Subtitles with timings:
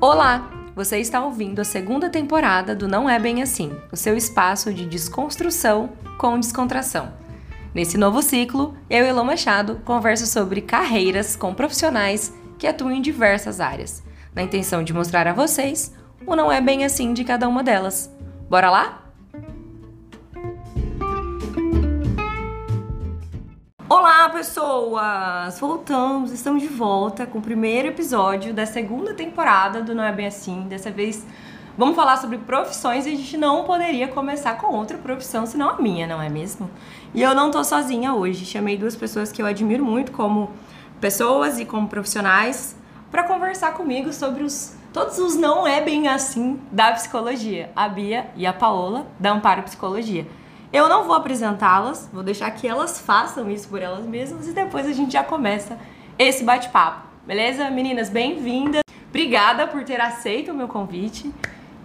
[0.00, 0.48] Olá!
[0.76, 4.86] Você está ouvindo a segunda temporada do Não É Bem Assim, o seu espaço de
[4.86, 7.12] desconstrução com descontração.
[7.74, 13.60] Nesse novo ciclo, eu Elô Machado converso sobre carreiras com profissionais que atuam em diversas
[13.60, 14.00] áreas,
[14.32, 15.92] na intenção de mostrar a vocês
[16.24, 18.08] o não é bem assim de cada uma delas.
[18.48, 18.97] Bora lá?
[24.00, 25.58] Olá, pessoas!
[25.58, 30.28] Voltamos, estamos de volta com o primeiro episódio da segunda temporada do Não É Bem
[30.28, 30.68] Assim.
[30.68, 31.26] Dessa vez
[31.76, 35.82] vamos falar sobre profissões e a gente não poderia começar com outra profissão senão a
[35.82, 36.70] minha, não é mesmo?
[37.12, 38.46] E eu não tô sozinha hoje.
[38.46, 40.52] Chamei duas pessoas que eu admiro muito como
[41.00, 42.76] pessoas e como profissionais
[43.10, 48.30] para conversar comigo sobre os todos os não é bem assim da psicologia, a Bia
[48.36, 50.24] e a Paola da Amparo Psicologia.
[50.70, 54.86] Eu não vou apresentá-las, vou deixar que elas façam isso por elas mesmas e depois
[54.86, 55.78] a gente já começa
[56.18, 57.06] esse bate-papo.
[57.26, 57.70] Beleza?
[57.70, 58.82] Meninas, bem-vindas.
[59.08, 61.32] Obrigada por ter aceito o meu convite.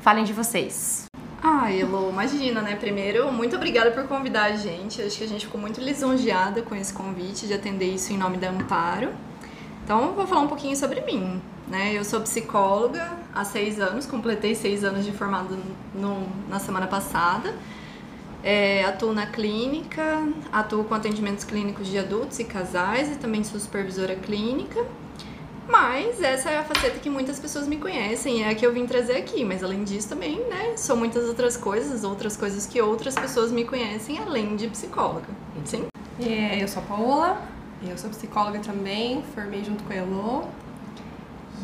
[0.01, 1.05] Falem de vocês.
[1.41, 2.75] Ah, Elo, imagina, né?
[2.75, 5.01] Primeiro, muito obrigada por convidar a gente.
[5.01, 8.35] Acho que a gente ficou muito lisonjeada com esse convite de atender isso em nome
[8.35, 9.13] da Amparo.
[9.85, 11.41] Então, vou falar um pouquinho sobre mim.
[11.69, 11.93] Né?
[11.93, 15.57] Eu sou psicóloga há seis anos, completei seis anos de formado
[15.95, 17.53] no, na semana passada.
[18.43, 23.59] É, atuo na clínica, atuo com atendimentos clínicos de adultos e casais e também sou
[23.59, 24.85] supervisora clínica.
[25.67, 28.85] Mas essa é a faceta que muitas pessoas me conhecem, é a que eu vim
[28.85, 29.45] trazer aqui.
[29.45, 33.63] Mas além disso também, né, sou muitas outras coisas, outras coisas que outras pessoas me
[33.63, 35.27] conhecem além de psicóloga.
[35.63, 35.85] Sim?
[36.19, 37.41] É, eu sou a Paola,
[37.81, 40.43] eu sou psicóloga também, formei junto com a Elô.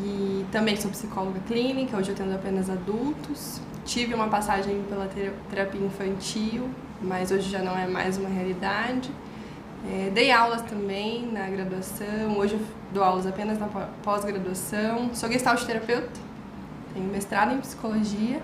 [0.02, 3.60] E também sou psicóloga clínica, hoje eu atendo apenas adultos.
[3.84, 5.08] Tive uma passagem pela
[5.50, 6.70] terapia infantil,
[7.02, 9.10] mas hoje já não é mais uma realidade.
[9.90, 12.60] É, dei aulas também na graduação, hoje eu
[12.92, 13.66] dou aulas apenas na
[14.02, 15.10] pós-graduação.
[15.14, 16.20] Sou gestalt terapeuta,
[16.94, 18.40] tenho mestrado em psicologia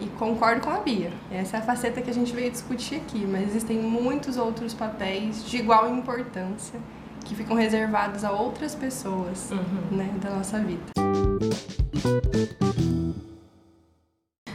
[0.00, 1.12] e concordo com a Bia.
[1.30, 5.44] Essa é a faceta que a gente veio discutir aqui, mas existem muitos outros papéis
[5.44, 6.80] de igual importância
[7.28, 9.96] que ficam reservados a outras pessoas uhum.
[9.96, 10.82] né, da nossa vida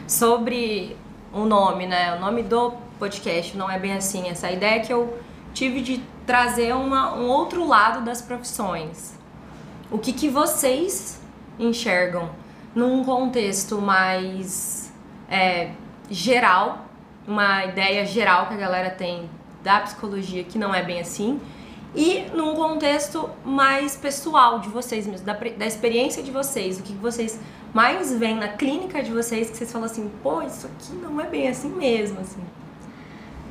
[0.06, 0.96] sobre
[1.32, 2.14] o nome, né?
[2.16, 4.28] O nome do podcast não é bem assim.
[4.28, 5.18] Essa ideia que eu
[5.52, 9.18] tive de trazer uma, um outro lado das profissões.
[9.90, 11.20] O que, que vocês
[11.58, 12.30] enxergam
[12.74, 14.92] num contexto mais
[15.28, 15.70] é,
[16.10, 16.86] geral,
[17.26, 19.28] uma ideia geral que a galera tem
[19.62, 21.40] da psicologia que não é bem assim,
[21.94, 26.92] e num contexto mais pessoal de vocês mesmo, da, da experiência de vocês, o que,
[26.94, 27.38] vocês
[27.72, 31.26] mais vem na clínica de vocês que vocês falam assim, pô, isso aqui não é
[31.26, 32.42] bem assim mesmo, assim.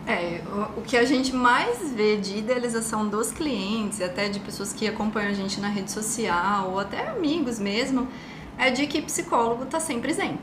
[0.05, 4.73] É, o, o que a gente mais vê de idealização dos clientes, até de pessoas
[4.73, 8.09] que acompanham a gente na rede social, ou até amigos mesmo,
[8.57, 10.37] é de que psicólogo tá sempre zen.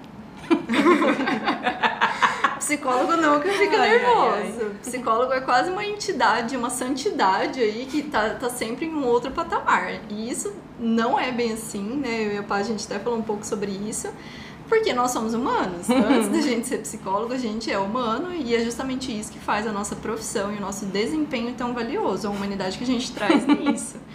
[2.60, 4.32] psicólogo nunca fica ai, nervoso.
[4.32, 4.71] Ai, ai.
[4.82, 9.31] Psicólogo é quase uma entidade, uma santidade aí que tá, tá sempre em um outro
[9.32, 10.00] patamar.
[10.09, 12.26] E isso não é bem assim, né?
[12.26, 14.09] Eu e a Pá, a gente até falou um pouco sobre isso.
[14.69, 15.91] Porque nós somos humanos.
[15.91, 19.66] Antes da gente ser psicólogo, a gente é humano e é justamente isso que faz
[19.66, 23.44] a nossa profissão e o nosso desempenho tão valioso, a humanidade que a gente traz
[23.47, 23.97] nisso.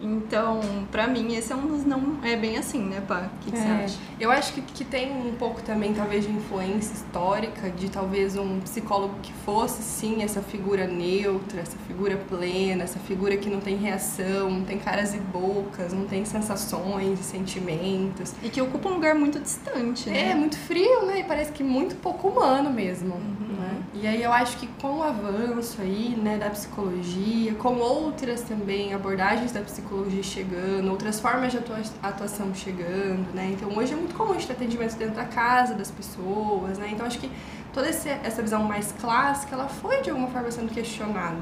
[0.00, 3.30] Então, pra mim, esse é um dos não é bem assim, né, pá?
[3.34, 3.60] O que, que é.
[3.60, 3.98] você acha?
[4.18, 8.60] Eu acho que, que tem um pouco também, talvez, de influência histórica, de talvez um
[8.60, 13.76] psicólogo que fosse, sim, essa figura neutra, essa figura plena, essa figura que não tem
[13.76, 18.34] reação, não tem caras e bocas, não tem sensações e sentimentos.
[18.42, 20.30] E que ocupa um lugar muito distante, né?
[20.30, 21.20] É, muito frio, né?
[21.20, 23.14] E parece que muito pouco humano mesmo.
[23.14, 23.56] Uhum.
[23.58, 23.82] Né?
[23.94, 28.94] E aí eu acho que com o avanço aí, né, da psicologia, com outras também
[28.94, 31.58] abordagens da psicologia, psicologia chegando, outras formas de
[32.00, 33.50] atuação chegando, né?
[33.52, 36.90] Então hoje é muito comum a gente ter atendimento dentro da casa das pessoas, né?
[36.92, 37.28] Então acho que
[37.72, 41.40] toda essa visão mais clássica, ela foi de alguma forma sendo questionada.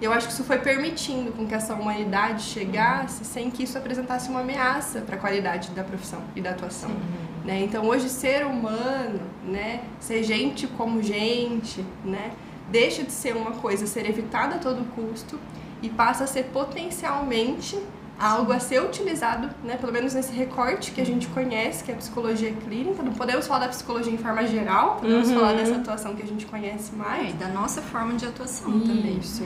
[0.00, 3.76] E eu acho que isso foi permitindo com que essa humanidade chegasse sem que isso
[3.76, 6.90] apresentasse uma ameaça para a qualidade da profissão e da atuação.
[6.90, 7.44] Uhum.
[7.44, 7.62] Né?
[7.62, 12.32] Então hoje ser humano, né, ser gente como gente, né,
[12.70, 15.38] deixa de ser uma coisa ser evitada a todo custo
[15.82, 17.78] e passa a ser potencialmente
[18.18, 21.94] algo a ser utilizado, né, pelo menos nesse recorte que a gente conhece, que é
[21.94, 23.02] a psicologia clínica.
[23.02, 25.34] Não podemos falar da psicologia em forma geral, podemos uhum.
[25.34, 27.26] falar dessa atuação que a gente conhece mais.
[27.26, 28.86] É, e da nossa forma de atuação Isso.
[28.86, 29.18] também.
[29.18, 29.44] Isso.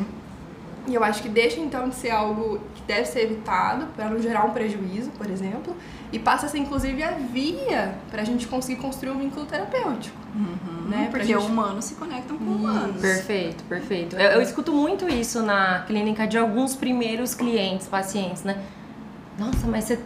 [0.91, 4.21] E eu acho que deixa então de ser algo que deve ser evitado para não
[4.21, 5.77] gerar um prejuízo, por exemplo,
[6.13, 10.17] e passa a ser inclusive a via para a gente conseguir construir um vínculo terapêutico.
[10.35, 11.07] Uhum, né?
[11.09, 11.37] Porque gente...
[11.45, 13.01] humanos se conectam com humanos.
[13.01, 14.17] Perfeito, perfeito.
[14.17, 18.61] Eu, eu, escuto muito isso na clínica de alguns primeiros clientes, pacientes, né?
[19.39, 20.01] Nossa, mas você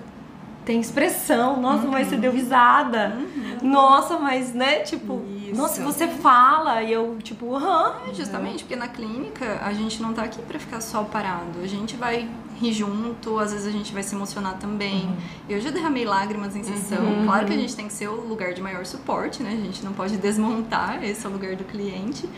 [0.65, 1.61] tem expressão.
[1.61, 3.17] Nossa, mas você deu risada.
[3.63, 5.57] Nossa, mas, né, tipo, Isso.
[5.57, 7.95] nossa, você fala e eu, tipo, aham.
[8.09, 11.61] É, justamente, porque na clínica a gente não tá aqui pra ficar só parado.
[11.63, 12.29] A gente vai
[12.61, 15.15] rir junto, às vezes a gente vai se emocionar também.
[15.49, 17.25] Eu já derramei lágrimas em sessão.
[17.25, 19.51] Claro que a gente tem que ser o lugar de maior suporte, né?
[19.51, 22.29] A gente não pode desmontar, esse é o lugar do cliente.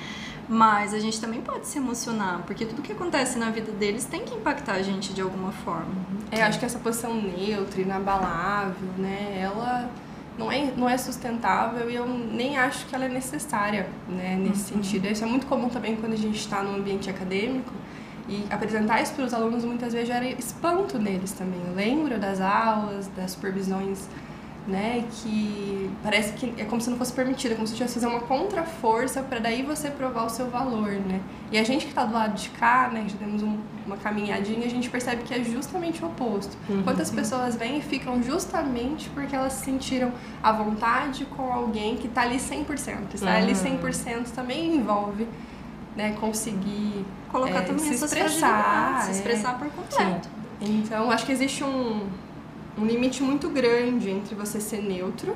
[0.48, 4.25] Mas a gente também pode se emocionar, porque tudo que acontece na vida deles tem
[4.25, 5.93] que impactar a gente de alguma forma.
[6.31, 9.90] É, acho que essa posição neutra, inabalável, né, ela
[10.38, 14.72] não é, não é sustentável e eu nem acho que ela é necessária, né, nesse
[14.72, 15.06] sentido.
[15.06, 17.72] Isso é muito comum também quando a gente está no ambiente acadêmico
[18.28, 21.60] e apresentar isso para os alunos muitas vezes gera espanto neles também.
[21.66, 24.08] Eu lembro das aulas, das supervisões,
[24.66, 28.06] né, que parece que é como se não fosse permitido, é como se tivesse fazer
[28.06, 31.20] uma contra-força para daí você provar o seu valor, né.
[31.52, 34.66] E a gente que está do lado de cá, né, já temos um, uma caminhadinha,
[34.66, 36.56] a gente percebe que é justamente o oposto.
[36.82, 42.08] Quantas pessoas vêm e ficam justamente porque elas se sentiram à vontade com alguém que
[42.08, 43.14] está ali 100%.
[43.14, 45.28] Estar ali 100% também envolve
[45.96, 49.12] né, conseguir Colocar É, também se expressar, se é.
[49.12, 50.28] expressar por completo.
[50.60, 52.06] Então, acho que existe um,
[52.78, 55.34] um limite muito grande entre você ser neutro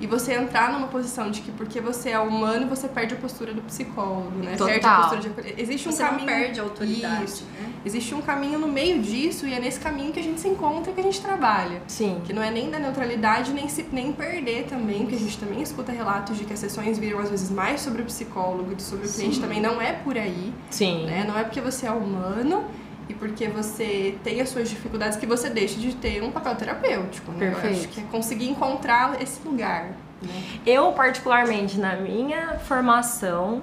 [0.00, 3.52] e você entrar numa posição de que porque você é humano, você perde a postura
[3.52, 4.56] do psicólogo, né?
[4.56, 5.10] Perde a Total.
[5.10, 5.60] postura de...
[5.60, 6.20] Existe um Você caminho...
[6.20, 7.44] não perde a autoridade, Isso.
[7.44, 7.72] né?
[7.84, 10.90] Existe um caminho no meio disso e é nesse caminho que a gente se encontra
[10.90, 11.82] e que a gente trabalha.
[11.86, 12.22] Sim.
[12.24, 15.60] Que não é nem da neutralidade, nem, se, nem perder também, porque a gente também
[15.60, 19.06] escuta relatos de que as sessões viram às vezes mais sobre o psicólogo e sobre
[19.06, 19.60] o cliente também.
[19.60, 21.04] Não é por aí, Sim.
[21.04, 21.26] né?
[21.28, 22.64] Não é porque você é humano
[23.10, 27.32] e porque você tem as suas dificuldades que você deixa de ter um papel terapêutico.
[27.32, 27.48] Né?
[27.48, 27.78] Eu Perfeito.
[27.78, 29.86] acho que é conseguir encontrar esse lugar.
[30.22, 30.42] Né?
[30.64, 33.62] Eu, particularmente, na minha formação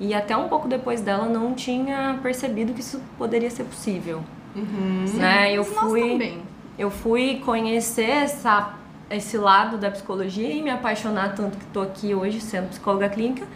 [0.00, 4.20] e até um pouco depois dela, não tinha percebido que isso poderia ser possível.
[5.14, 5.52] Né?
[5.52, 6.42] Eu fui.
[6.76, 8.74] eu fui conhecer essa,
[9.08, 13.46] esse lado da psicologia e me apaixonar tanto que estou aqui hoje sendo psicóloga clínica.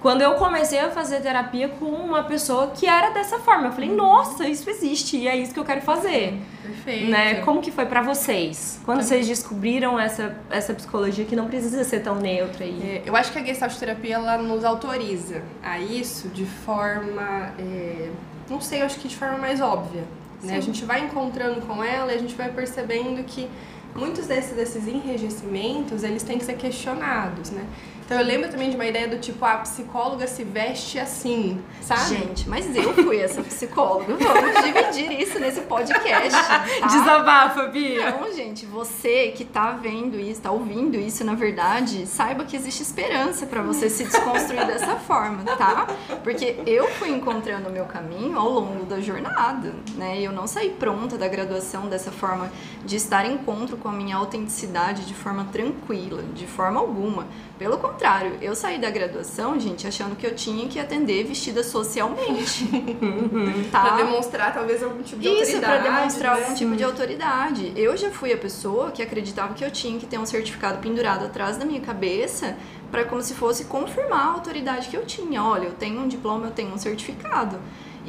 [0.00, 3.90] Quando eu comecei a fazer terapia com uma pessoa que era dessa forma, eu falei,
[3.90, 6.38] nossa, isso existe e é isso que eu quero fazer.
[6.62, 7.10] Perfeito.
[7.10, 7.34] Né?
[7.40, 8.80] Como que foi pra vocês?
[8.84, 13.02] Quando vocês descobriram essa, essa psicologia que não precisa ser tão neutra aí?
[13.04, 18.10] É, eu acho que a Gestalt terapia ela nos autoriza a isso de forma, é,
[18.48, 20.04] não sei, eu acho que de forma mais óbvia.
[20.42, 20.56] Né?
[20.56, 23.48] A gente vai encontrando com ela e a gente vai percebendo que
[23.96, 27.64] muitos desses, desses enrijecimentos eles têm que ser questionados, né?
[28.08, 32.16] Então eu lembro também de uma ideia do tipo, a psicóloga se veste assim, sabe?
[32.16, 34.16] Gente, mas eu fui essa psicóloga.
[34.16, 36.30] Vamos dividir isso nesse podcast.
[36.30, 36.86] Tá?
[36.86, 38.12] Desabafa, Bia!
[38.12, 42.82] Não, gente, você que tá vendo isso, tá ouvindo isso, na verdade, saiba que existe
[42.82, 45.86] esperança pra você se desconstruir dessa forma, tá?
[46.24, 50.18] Porque eu fui encontrando o meu caminho ao longo da jornada, né?
[50.18, 52.50] Eu não saí pronta da graduação dessa forma
[52.86, 57.26] de estar em encontro com a minha autenticidade de forma tranquila, de forma alguma.
[57.58, 57.97] Pelo contrário,
[58.40, 62.66] eu saí da graduação, gente, achando que eu tinha que atender vestida socialmente.
[63.70, 63.80] tá?
[63.80, 65.82] Pra demonstrar talvez algum tipo de Isso, autoridade.
[65.82, 66.42] pra demonstrar né?
[66.42, 67.72] algum tipo de autoridade.
[67.76, 71.26] Eu já fui a pessoa que acreditava que eu tinha que ter um certificado pendurado
[71.26, 72.56] atrás da minha cabeça
[72.90, 75.42] para como se fosse confirmar a autoridade que eu tinha.
[75.42, 77.58] Olha, eu tenho um diploma, eu tenho um certificado.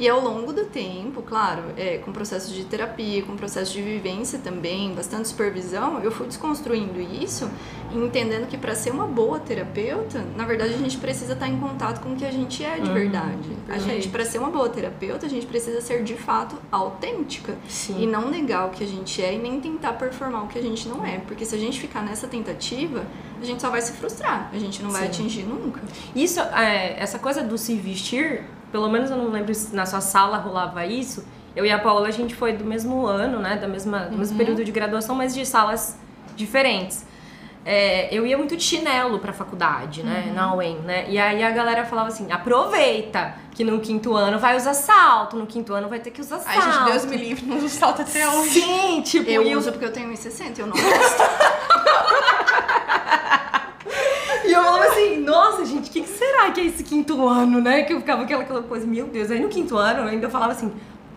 [0.00, 4.38] E ao longo do tempo, claro, é, com processo de terapia, com processo de vivência
[4.38, 7.50] também, bastante supervisão, eu fui desconstruindo isso
[7.92, 11.60] e entendendo que para ser uma boa terapeuta, na verdade a gente precisa estar em
[11.60, 13.50] contato com o que a gente é de verdade.
[13.68, 18.02] A gente, para ser uma boa terapeuta, a gente precisa ser de fato autêntica Sim.
[18.02, 20.62] e não negar o que a gente é e nem tentar performar o que a
[20.62, 23.04] gente não é, porque se a gente ficar nessa tentativa,
[23.38, 25.08] a gente só vai se frustrar, a gente não vai Sim.
[25.08, 25.82] atingir nunca.
[26.16, 30.00] Isso, é, essa coisa do se vestir, pelo menos eu não lembro se na sua
[30.00, 31.26] sala rolava isso.
[31.54, 33.56] Eu e a Paola, a gente foi do mesmo ano, né?
[33.56, 35.98] Da mesma, do mesmo período de graduação, mas de salas
[36.36, 37.04] diferentes.
[37.64, 40.32] É, eu ia muito de chinelo pra faculdade, né?
[40.34, 41.04] Na UEM, né?
[41.10, 45.46] E aí a galera falava assim: aproveita que no quinto ano vai usar salto, no
[45.46, 46.58] quinto ano vai ter que usar salto.
[46.58, 48.60] Ai, gente, Deus me livre, não uso salto até hoje.
[48.60, 51.22] Sim, tipo, Eu e uso porque eu tenho 1,60, eu não gosto.
[54.50, 56.08] E eu falava assim, nossa, gente, o que, que
[56.40, 57.82] será que é esse quinto ano, né?
[57.82, 59.30] Que eu ficava aquela, aquela coisa, meu Deus.
[59.30, 60.72] Aí no quinto ano eu ainda falava assim,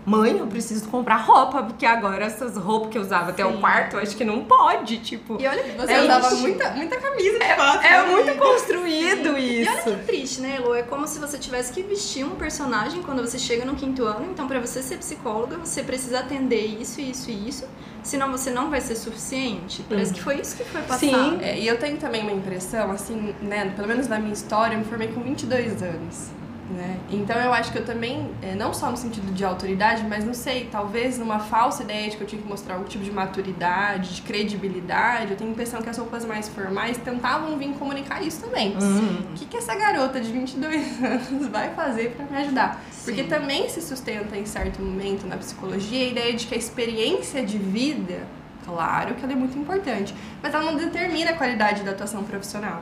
[0.05, 3.95] mãe, eu preciso comprar roupa, porque agora essas roupas que eu usava até o quarto,
[3.95, 5.37] eu acho que não pode, tipo.
[5.41, 6.37] E olha, Você É usava isso.
[6.39, 7.85] muita, muita camisa de fato.
[7.85, 8.11] É né?
[8.11, 9.91] muito construído E olha isso.
[9.91, 10.73] que triste, né, Elo?
[10.75, 14.25] É como se você tivesse que vestir um personagem quando você chega no quinto ano.
[14.31, 17.65] Então, pra você ser psicóloga, você precisa atender isso, isso e isso.
[18.03, 19.83] Senão você não vai ser suficiente.
[19.87, 20.99] Parece que foi isso que foi passado.
[20.99, 21.39] Sim.
[21.41, 24.79] É, e eu tenho também uma impressão, assim, né, pelo menos na minha história, eu
[24.79, 26.29] me formei com 22 anos.
[26.69, 26.97] Né?
[27.11, 30.33] Então eu acho que eu também, é, não só no sentido de autoridade, mas não
[30.33, 34.15] sei, talvez numa falsa ideia de que eu tinha que mostrar algum tipo de maturidade,
[34.15, 38.41] de credibilidade, eu tenho a impressão que as roupas mais formais tentavam vir comunicar isso
[38.41, 38.75] também.
[38.77, 39.31] Uhum.
[39.31, 42.81] O que, que essa garota de 22 anos vai fazer para me ajudar?
[43.03, 43.29] Porque Sim.
[43.29, 47.57] também se sustenta em certo momento na psicologia a ideia de que a experiência de
[47.57, 48.25] vida,
[48.65, 52.81] claro que ela é muito importante, mas ela não determina a qualidade da atuação profissional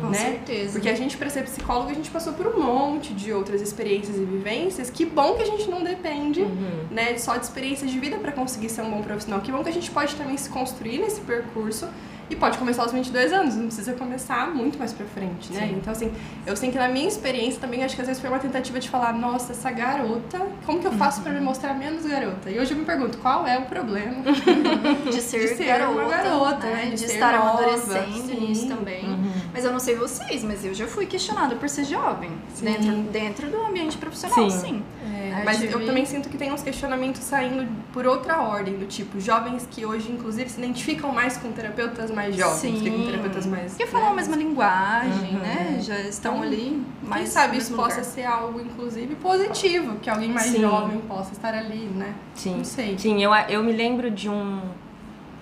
[0.00, 0.18] Com né?
[0.18, 0.72] certeza.
[0.72, 4.16] Porque a gente, para ser psicólogo, a gente passou por um monte de outras experiências
[4.16, 4.90] e vivências.
[4.90, 6.86] Que bom que a gente não depende Uhum.
[6.90, 9.40] né, só de experiências de vida para conseguir ser um bom profissional.
[9.40, 11.88] Que bom que a gente pode também se construir nesse percurso
[12.30, 15.68] e pode começar aos 22 anos, não precisa começar muito mais pra frente, né?
[15.68, 15.74] Sim.
[15.76, 16.12] Então, assim,
[16.46, 18.88] eu sei que na minha experiência também, acho que às vezes foi uma tentativa de
[18.88, 22.50] falar, nossa, essa garota, como que eu faço pra me mostrar menos garota?
[22.50, 24.22] E hoje eu me pergunto, qual é o problema?
[25.10, 26.74] de ser, de ser garota, uma garota, né?
[26.84, 26.90] né?
[26.90, 28.40] de, De estar nova, amadurecendo sim.
[28.48, 29.04] nisso também.
[29.04, 29.32] Uhum.
[29.52, 32.64] Mas eu não sei vocês, mas eu já fui questionada por ser jovem Sim.
[32.64, 34.58] dentro, dentro do ambiente profissional, Sim.
[34.58, 34.82] sim.
[35.04, 38.86] É, mas tive- eu também sinto que tem uns questionamentos saindo por outra ordem, do
[38.86, 43.04] tipo, jovens que hoje, inclusive, se identificam mais com terapeutas mais jovens do que com
[43.04, 43.72] terapeutas mais.
[43.72, 45.40] Porque falam a né, mesma linguagem, Uhum.
[45.40, 45.78] né?
[45.80, 48.04] Já estão Então, ali Quem sabe isso mesmo possa lugar.
[48.10, 50.60] ser algo, inclusive, positivo, que alguém mais Sim.
[50.60, 52.14] jovem possa estar ali, né?
[52.34, 52.56] Sim.
[52.58, 52.98] Não sei.
[52.98, 54.60] Sim, eu, eu me lembro de um,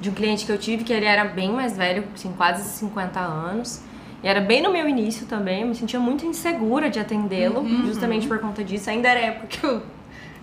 [0.01, 3.21] de um cliente que eu tive que ele era bem mais velho, assim, quase 50
[3.21, 3.83] anos.
[4.23, 8.27] E era bem no meu início também, eu me sentia muito insegura de atendê-lo, justamente
[8.29, 8.91] por conta disso.
[8.91, 9.83] Ainda era a época que eu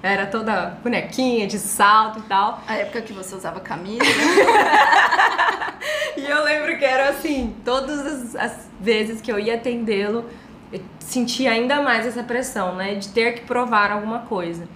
[0.01, 2.61] era toda bonequinha, de salto e tal.
[2.67, 4.03] A época que você usava camisa,
[6.17, 10.25] E eu lembro que era assim, todas as, as vezes que eu ia atendê-lo,
[10.73, 12.95] eu sentia ainda mais essa pressão, né?
[12.95, 14.67] De ter que provar alguma coisa.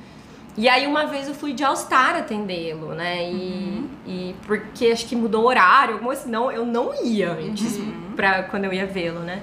[0.55, 3.23] E aí uma vez eu fui de All-Star atendê-lo, né?
[3.31, 7.79] E, e porque acho que mudou o horário, alguma senão eu não ia antes
[8.15, 9.41] pra quando eu ia vê-lo, né?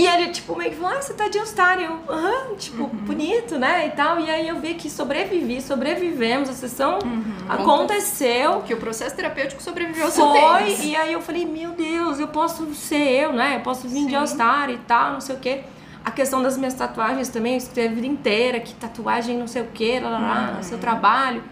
[0.00, 1.80] E ele, tipo, meio que falou, ah, você tá de All-Star.
[1.80, 3.88] Eu, aham, tipo, bonito, né?
[3.88, 4.20] E tal.
[4.20, 7.00] E aí eu vi que sobrevivi, sobrevivemos, a sessão
[7.48, 8.62] aconteceu.
[8.62, 10.84] que o processo terapêutico sobreviveu Foi, tênis.
[10.84, 13.56] e aí eu falei, meu Deus, eu posso ser eu, né?
[13.56, 14.14] Eu posso vir de Sim.
[14.16, 15.62] All-Star e tal, não sei o quê.
[16.04, 19.62] A questão das minhas tatuagens também, eu escutei a vida inteira, que tatuagem não sei
[19.62, 20.62] o quê, lá, lá, lá, Uhum.
[20.62, 21.42] seu trabalho.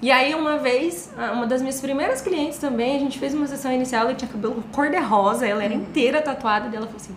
[0.00, 3.70] E aí uma vez, uma das minhas primeiras clientes também, a gente fez uma sessão
[3.70, 5.64] inicial, ela tinha cabelo cor-de-rosa, ela Uhum.
[5.66, 7.14] era inteira tatuada, e ela falou assim,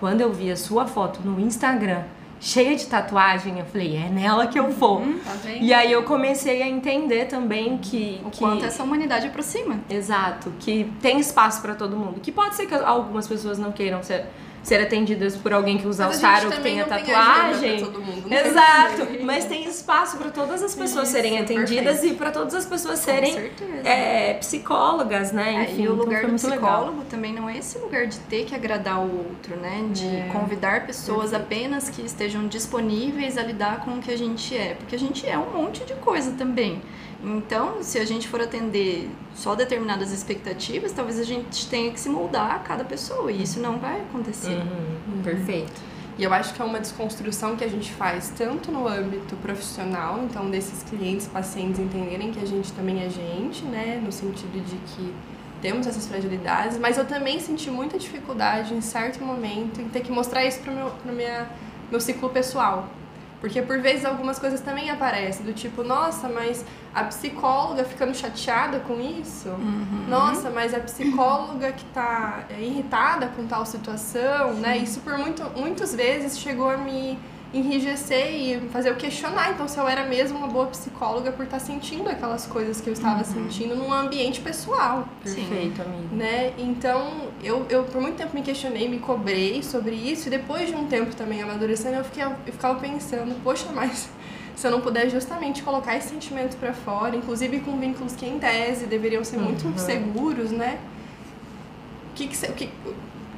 [0.00, 2.02] quando eu vi a sua foto no Instagram,
[2.40, 5.00] cheia de tatuagem, eu falei, é nela que eu vou.
[5.00, 5.50] Tá?
[5.60, 8.18] E aí eu comecei a entender também que...
[8.24, 8.38] O que...
[8.38, 9.78] quanto essa humanidade aproxima.
[9.90, 12.18] Exato, que tem espaço pra todo mundo.
[12.18, 14.24] Que pode ser que algumas pessoas não queiram ser,
[14.62, 17.82] ser atendidas por alguém que usa o Mas a gente Star ou que tenha tatuagem.
[17.84, 18.46] mundo, né?
[18.46, 22.14] Exato, mas tem espaço pra todas as pessoas Isso, serem atendidas perfeito.
[22.14, 23.50] e pra todas as pessoas serem
[23.84, 25.54] é, psicólogas, né?
[25.66, 26.72] É, Enfim, e o então lugar foi do muito legal.
[26.76, 29.84] psicólogo também não é esse lugar de ter que agradar o outro, né?
[29.90, 30.28] De É.
[30.32, 34.74] convidar pessoas apenas que estejam disponíveis a lidar com o que a gente é.
[34.74, 36.82] Porque a gente é um monte de coisa também.
[37.22, 42.08] Então, se a gente for atender só determinadas expectativas, talvez a gente tenha que se
[42.08, 43.30] moldar a cada pessoa.
[43.30, 44.56] E isso não vai acontecer.
[44.56, 45.90] Uhum, Perfeito.
[46.18, 50.22] E eu acho que é uma desconstrução que a gente faz tanto no âmbito profissional,
[50.22, 54.76] então desses clientes, pacientes entenderem que a gente também é gente, né, no sentido de
[54.76, 55.14] que
[55.62, 60.12] temos essas fragilidades, mas eu também senti muita dificuldade em certo momento em ter que
[60.12, 61.48] mostrar isso pro meu, pro minha,
[61.90, 62.88] meu ciclo pessoal.
[63.40, 68.80] Porque por vezes algumas coisas também aparecem, do tipo, nossa, mas a psicóloga ficando chateada
[68.80, 69.48] com isso?
[70.08, 74.76] Nossa, mas a psicóloga que tá é, irritada com tal situação, né?
[74.76, 77.18] Isso por muito, muitas vezes chegou a me
[77.52, 81.58] enrijecer e fazer eu questionar, então, se eu era mesmo uma boa psicóloga por estar
[81.58, 85.08] sentindo aquelas coisas que eu estava sentindo num ambiente pessoal.
[85.22, 86.14] Perfeito, amigo.
[86.14, 86.52] né?
[86.58, 90.74] Então, eu, eu por muito tempo me questionei, me cobrei sobre isso, e depois de
[90.76, 94.08] um tempo também amadurecendo, eu, fiquei, eu ficava pensando, poxa, mas
[94.54, 98.38] se eu não puder justamente colocar esse sentimento pra fora, inclusive com vínculos que em
[98.38, 99.76] tese deveriam ser muito Uhum.
[99.78, 100.78] seguros, né?
[102.12, 102.68] O que que, o que,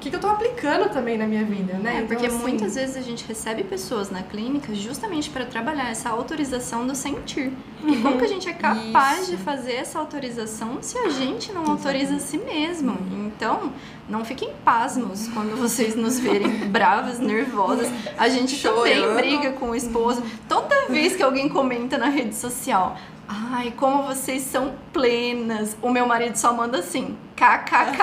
[0.03, 1.93] que que eu tô aplicando também na minha vida, né?
[1.93, 5.91] É, Então, porque assim, muitas vezes a gente recebe pessoas na clínica justamente para trabalhar
[5.91, 7.53] essa autorização do sentir.
[7.87, 9.31] E como que a gente é capaz Isso.
[9.31, 12.99] de fazer essa autorização se a gente não autoriza a si mesmo?
[13.13, 13.73] Então,
[14.09, 17.89] não fiquem pasmos quando vocês nos verem bravas, nervosas.
[18.19, 19.17] A gente também Chorando.
[19.17, 20.21] briga com o esposo.
[20.49, 22.97] Toda vez que alguém comenta na rede social,
[23.29, 27.97] ai, como vocês são plenas, o meu marido só manda assim, kkkk.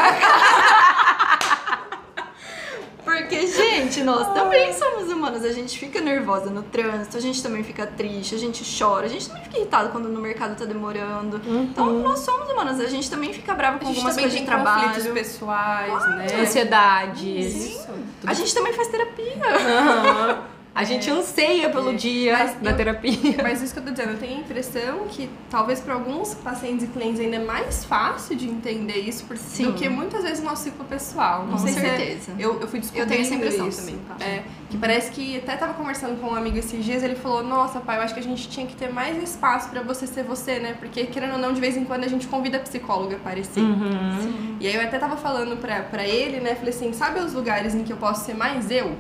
[3.20, 5.44] Porque, gente, nós também somos humanos.
[5.44, 9.10] A gente fica nervosa no trânsito, a gente também fica triste, a gente chora, a
[9.10, 11.42] gente também fica irritado quando no mercado tá demorando.
[11.46, 12.80] Então, nós somos humanos.
[12.80, 15.14] A gente também fica brava com algumas coisas de tem conflitos trabalho.
[15.14, 16.42] pessoais, né?
[16.42, 17.56] Ansiedades.
[17.56, 17.90] Isso.
[18.26, 19.36] A gente também faz terapia.
[19.44, 20.59] Aham.
[20.74, 21.94] A gente anseia pelo É.
[21.96, 23.36] dia da eu- terapia.
[23.44, 26.86] Mas isso que eu tô dizendo, eu tenho a impressão que talvez para alguns pacientes
[26.86, 29.66] e clientes ainda é mais fácil de entender isso por- Sim.
[29.66, 31.44] do que muitas vezes o nosso ciclo pessoal.
[31.46, 32.32] Não Com sei se é- certeza.
[32.40, 33.80] eu, eu fui descobrindo Eu tenho essa impressão isso.
[33.82, 34.24] também, tá?
[34.24, 37.80] É, que parece que até tava conversando com um amigo esses dias, ele falou: "Nossa,
[37.80, 40.60] pai, eu acho que a gente tinha que ter mais espaço pra você ser você,
[40.60, 40.76] né?
[40.80, 43.60] Porque querendo ou não, de vez em quando a gente convida a psicóloga a aparecer".
[43.62, 44.56] Uhum.
[44.62, 46.56] E aí eu até tava falando pra ele, né?
[46.56, 48.96] Falei assim, sabe os lugares em que eu posso ser mais eu?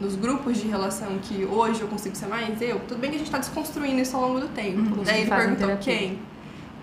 [0.00, 2.78] Nos grupos de relação que hoje eu consigo ser mais eu?
[2.86, 4.78] Tudo bem que a gente tá desconstruindo isso ao longo do tempo.
[4.96, 5.02] Uhum.
[5.04, 6.18] Daí ele perguntou, quem?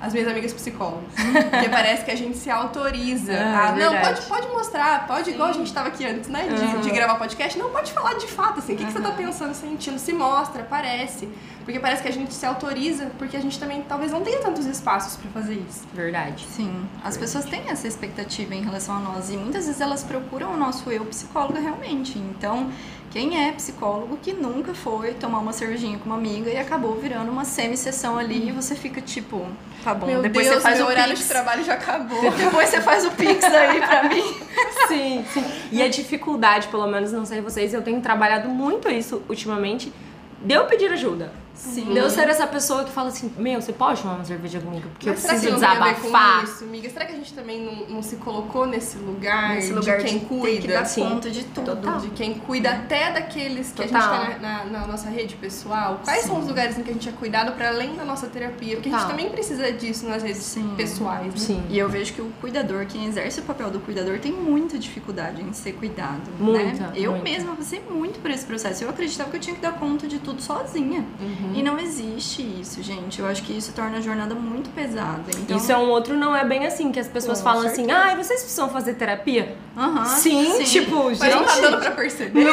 [0.01, 1.05] As minhas amigas psicólogas.
[1.49, 3.31] Porque parece que a gente se autoriza.
[3.33, 4.21] Ah, a, não, verdade.
[4.25, 6.43] pode, pode mostrar, pode, igual a gente tava aqui antes, né?
[6.45, 6.81] De, Uhum.
[6.81, 7.57] de gravar podcast.
[7.57, 8.73] Não, pode falar de fato, assim.
[8.73, 9.15] O que, que você tá Uhum.
[9.15, 9.97] pensando, sentindo?
[9.97, 11.29] Se mostra, aparece.
[11.63, 14.65] Porque parece que a gente se autoriza, porque a gente também talvez não tenha tantos
[14.65, 15.83] espaços pra fazer isso.
[15.93, 16.45] Verdade.
[16.51, 20.53] Sim, as pessoas têm essa expectativa em relação a nós e muitas vezes elas procuram
[20.53, 22.19] o nosso eu psicólogo realmente.
[22.19, 22.69] Então,
[23.15, 27.31] quem é psicólogo que nunca foi tomar uma cervejinha com uma amiga e acabou virando
[27.31, 29.47] uma semi-sessão ali e você fica tipo,
[29.85, 31.21] tá bom, Meu depois Deus, você faz o horário pix.
[31.21, 32.19] de trabalho já acabou.
[32.35, 34.21] Depois você faz o pix aí pra mim.
[34.89, 35.45] Sim, sim.
[35.71, 39.93] E a dificuldade, pelo menos, não sei vocês, eu tenho trabalhado muito isso ultimamente,
[40.41, 41.31] de eu pedir ajuda.
[41.55, 41.85] Sim.
[41.93, 44.87] De eu ser essa pessoa que fala assim, meu, você pode tomar uma cerveja comigo?
[44.89, 46.37] Porque Mas eu será que preciso não tem a ver desabafar.
[46.39, 46.89] com isso, amiga?
[46.89, 50.19] Será que a gente também não, não se colocou nesse lugar, Nesse lugar de quem
[50.19, 50.61] de cuida?
[50.61, 51.01] que dar sim.
[51.01, 51.75] conta de tudo.
[51.75, 54.01] Todo- de quem cuida até daqueles que Total.
[54.13, 56.01] a gente tá na, na- na nossa rede pessoal.
[56.03, 58.75] Quais são os lugares em que a gente é cuidado para além da nossa terapia?
[58.75, 59.15] Porque a gente Total.
[59.17, 60.73] também precisa disso nas redes Sim.
[60.75, 61.27] pessoais.
[61.27, 61.37] Né?
[61.37, 61.63] Sim.
[61.69, 65.41] E eu vejo que o cuidador, quem exerce o papel do cuidador, tem muita dificuldade
[65.41, 66.21] em ser cuidado.
[66.39, 66.91] Muita, né?
[66.95, 67.23] Eu muita.
[67.23, 68.83] mesma passei muito por esse processo.
[68.83, 71.05] Eu acreditava que eu tinha que dar conta de tudo sozinha.
[71.19, 71.44] Uhum.
[71.53, 73.19] E não existe isso, gente.
[73.19, 75.23] Eu acho que isso torna a jornada muito pesada.
[75.37, 77.85] Então, Isso é um outro, não é bem assim, que as pessoas Com falam assim,
[77.85, 77.97] certeza.
[77.99, 79.55] ai, vocês precisam fazer terapia?
[79.77, 82.45] Aham, sim, tipo, Mas não tá gente, dando pra perceber.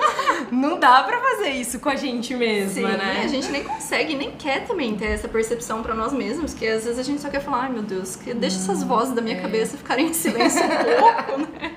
[0.50, 3.22] não dá pra fazer isso com a gente mesma, Sim, né?
[3.24, 6.84] a gente nem consegue, nem quer também ter essa percepção pra nós mesmos, que às
[6.84, 9.36] vezes a gente só quer falar, ai meu Deus, que deixa essas vozes da minha
[9.36, 9.40] é.
[9.40, 11.72] cabeça ficarem em silêncio um pouco, né?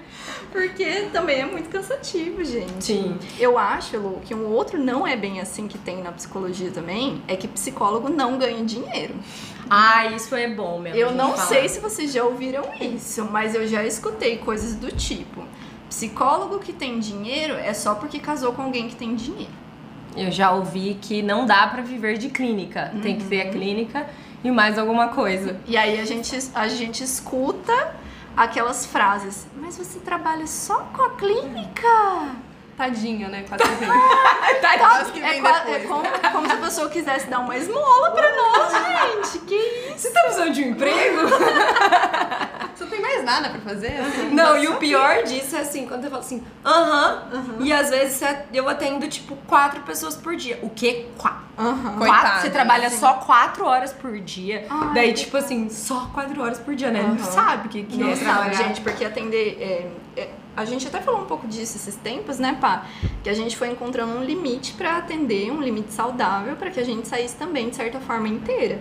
[0.51, 2.83] Porque também é muito cansativo, gente.
[2.83, 3.17] Sim.
[3.39, 7.21] Eu acho, Lu, que um outro não é bem assim que tem na psicologia também,
[7.27, 9.13] é que psicólogo não ganha dinheiro.
[9.69, 10.97] Ah, isso é bom mesmo.
[10.99, 11.45] Eu não falar.
[11.47, 15.43] sei se vocês já ouviram isso, mas eu já escutei coisas do tipo:
[15.88, 19.51] psicólogo que tem dinheiro é só porque casou com alguém que tem dinheiro.
[20.17, 22.91] Eu já ouvi que não dá pra viver de clínica.
[23.01, 23.29] Tem que Uhum.
[23.29, 24.09] ter a clínica
[24.43, 25.59] e mais alguma coisa.
[25.67, 27.93] E aí a gente, a gente escuta
[28.36, 31.88] aquelas frases: Mas você trabalha só com a clínica?
[32.78, 33.44] Tadinha, né?
[33.48, 33.89] Quase que vem.
[34.62, 35.76] Tá, que É, vem qua- depois.
[35.76, 38.72] é como, como se a pessoa quisesse dar uma esmola pra nós,
[39.34, 39.39] gente.
[39.46, 39.98] Que isso?
[39.98, 41.18] Você tá precisando de um emprego?
[42.76, 43.97] Você não tem mais nada pra fazer?
[43.99, 44.30] assim?
[44.32, 47.23] Não, e o pior disso é assim, quando eu falo assim, aham,
[47.60, 48.21] e às vezes
[48.54, 50.60] eu atendo, tipo, quatro pessoas por dia.
[50.62, 51.08] O quê?
[51.17, 51.39] Quatro.
[51.58, 51.97] Aham.
[51.97, 52.97] Coitada, Quatro- você trabalha assim.
[52.97, 54.65] só quatro horas por dia.
[54.69, 57.02] Ai, Daí, tipo assim, só quatro horas por dia, né?
[57.04, 58.54] Não sabe o que, que Não é sabe, trabalhar.
[58.54, 59.58] gente, porque atender.
[60.15, 62.84] é, é, a gente até falou um pouco disso esses tempos, né, pá?
[63.23, 66.84] Que a gente foi encontrando um limite pra atender, um limite saudável, pra que a
[66.86, 68.80] gente saísse também, de certa forma, inteira.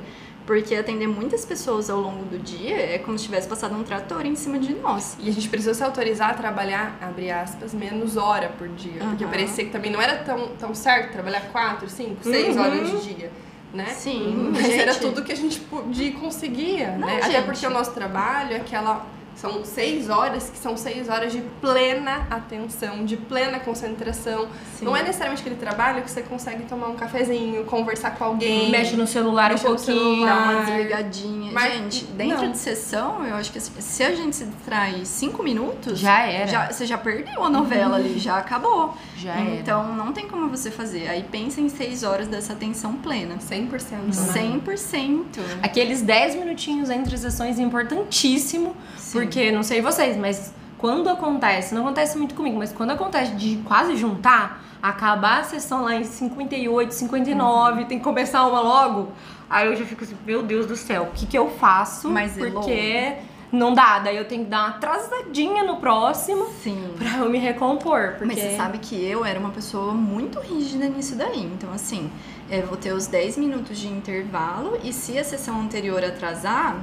[0.49, 4.25] Porque atender muitas pessoas ao longo do dia é como se tivesse passado um trator
[4.25, 5.15] em cima de nós.
[5.21, 8.95] E a gente precisou se autorizar a trabalhar, abre aspas, menos hora por dia.
[8.99, 9.31] Porque Aham.
[9.31, 12.63] parecia que também não era tão, tão certo trabalhar quatro, cinco, seis Uhum.
[12.63, 13.31] horas de dia.
[13.75, 13.85] Né?
[13.89, 14.81] Sim, Mas gente.
[14.81, 17.21] era tudo que a gente podia conseguia, Não, né?
[17.23, 19.05] Até porque o nosso trabalho é aquela.
[19.41, 24.49] São seis horas que são seis horas de plena atenção, de plena concentração.
[24.77, 24.85] Sim.
[24.85, 28.69] Não é necessariamente aquele trabalho que você consegue tomar um cafezinho, conversar com alguém.
[28.71, 30.27] Mexe no celular um Mexe no pouquinho.
[30.27, 31.53] Dá uma Mas- desligadinha.
[31.53, 32.51] Mas- gente, dentro não.
[32.53, 36.47] de sessão, eu acho que se a gente se distrai cinco minutos, Já era.
[36.49, 38.95] já- você já perdeu a novela ali, já acabou.
[39.17, 39.51] Já era.
[39.55, 41.07] Então não tem como você fazer.
[41.09, 43.37] Aí pensa em seis horas dessa atenção plena.
[43.39, 44.07] 100%.
[44.07, 44.13] Né?
[44.13, 45.41] 100%.
[45.63, 49.13] Aqueles 10 minutinhos entre sessões é importantíssimo, Sim.
[49.13, 53.57] porque não sei vocês, mas quando acontece, não acontece muito comigo, mas quando acontece de
[53.67, 59.09] quase juntar, acabar a sessão lá em 58, 59, tem que começar uma logo,
[59.51, 62.09] aí eu já fico assim, meu Deus do céu, o que que eu faço?
[62.09, 63.17] Mas é porque
[63.51, 66.95] não dá, daí eu tenho que dar uma atrasadinha no próximo Sim.
[66.97, 70.87] pra eu me recompor, porque Mas você sabe que eu era uma pessoa muito rígida
[70.87, 71.43] nisso daí.
[71.45, 72.11] Então, assim,
[72.51, 76.77] eu vou ter os 10 minutos de intervalo e se a sessão anterior atrasar,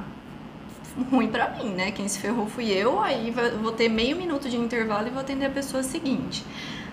[1.10, 1.90] ruim pra mim, né?
[1.90, 5.46] Quem se ferrou fui eu, aí vou ter meio minuto de intervalo e vou atender
[5.46, 6.44] a pessoa seguinte.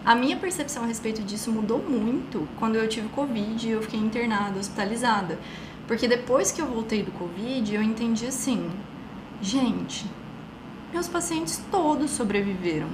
[0.06, 4.00] A minha percepção a respeito disso mudou muito quando eu tive Covid e eu fiquei
[4.00, 5.40] internada, hospitalizada.
[5.88, 8.70] Porque depois que eu voltei do Covid, eu entendi assim:
[9.42, 10.06] gente,
[10.92, 12.90] meus pacientes todos sobreviveram.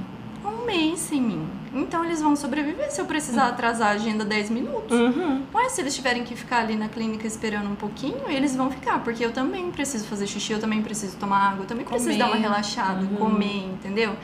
[0.46, 1.48] Um mês sem mim.
[1.74, 4.98] Então eles vão sobreviver se eu precisar atrasar a agenda 10 minutos.
[4.98, 5.44] Uhum.
[5.54, 9.04] Mas se eles tiverem que ficar ali na clínica esperando um pouquinho, eles vão ficar,
[9.04, 12.20] porque eu também preciso fazer xixi, eu também preciso tomar água, eu também preciso Comer.
[12.20, 14.16] dar uma relaxada, comer, entendeu?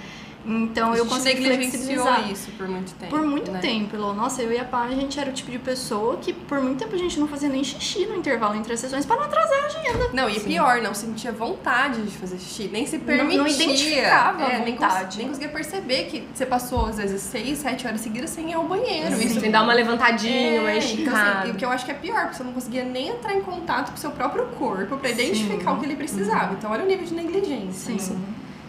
[0.47, 2.31] Então A eu negligenciou flexibilizar.
[2.31, 3.09] isso por muito tempo.
[3.09, 3.59] Por muito né?
[3.59, 4.13] tempo, Elô.
[4.13, 6.79] Nossa, eu e a Pá, a gente era o tipo de pessoa que por muito
[6.79, 9.63] tempo a gente não fazia nem xixi no intervalo entre as sessões pra não atrasar
[9.63, 10.09] a agenda.
[10.13, 13.37] Não, e pior, não sentia vontade de fazer xixi, nem se Não- permitia.
[13.39, 15.17] não identificava a é, nem, cons- vontade.
[15.17, 18.65] nem conseguia perceber que você passou, às vezes, seis, sete horas seguidas sem ir ao
[18.65, 19.13] banheiro.
[19.13, 21.39] Isso Isso tem que dar uma levantadinha, uma É, então, esticada.
[21.39, 23.33] assim, e o que eu acho que é pior, porque você não conseguia nem entrar
[23.35, 25.15] em contato com o seu próprio corpo pra Sim.
[25.15, 26.53] identificar o que ele precisava.
[26.53, 27.97] Então, olha o nível de negligência.
[27.97, 28.23] Sim.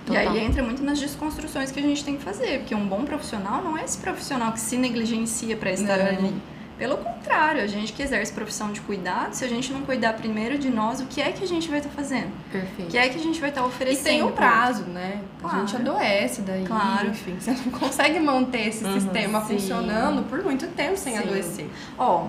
[0.09, 0.23] Né?
[0.23, 0.33] E Total.
[0.33, 3.63] aí entra muito nas desconstruções que a gente tem que fazer, porque um bom profissional
[3.63, 6.07] não é esse profissional que se negligencia pra estar Não.
[6.07, 6.35] ali.
[6.79, 10.59] Pelo contrário, a gente que exerce profissão de cuidado, se a gente não cuidar primeiro
[10.59, 12.27] de nós, o que é que a gente vai estar fazendo?
[12.29, 12.91] O Perfeito.
[12.91, 14.05] que é que a gente vai estar E oferecendo?
[14.05, 14.59] tem um pro outro?
[14.59, 15.21] prazo, né?
[15.43, 15.91] A gente Claro.
[15.91, 16.65] adoece daí.
[16.67, 17.09] Claro.
[17.09, 19.55] Enfim, você não consegue manter esse Uhum, sistema sim.
[19.55, 21.23] funcionando por muito tempo sem Sim.
[21.23, 21.71] adoecer.
[21.97, 22.27] Ó,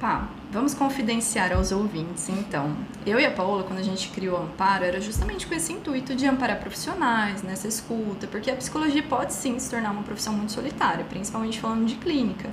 [0.00, 2.76] pá, vamos confidenciar aos ouvintes, então.
[3.06, 6.14] Eu e a Paola, quando a gente criou o Amparo, era justamente com esse intuito
[6.14, 10.52] de amparar profissionais nessa escuta, porque a psicologia pode sim se tornar uma profissão muito
[10.52, 12.50] solitária, principalmente falando de clínica.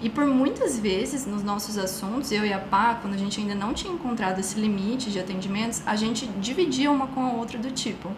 [0.00, 3.54] E por muitas vezes, nos nossos assuntos, eu e a Pá, quando a gente ainda
[3.54, 7.70] não tinha encontrado esse limite de atendimentos, a gente dividia uma com a outra do
[7.70, 8.10] tipo.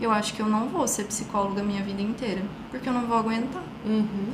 [0.00, 3.18] Eu acho que eu não vou ser psicóloga minha vida inteira, porque eu não vou
[3.18, 3.62] aguentar.
[3.84, 4.32] Uhum.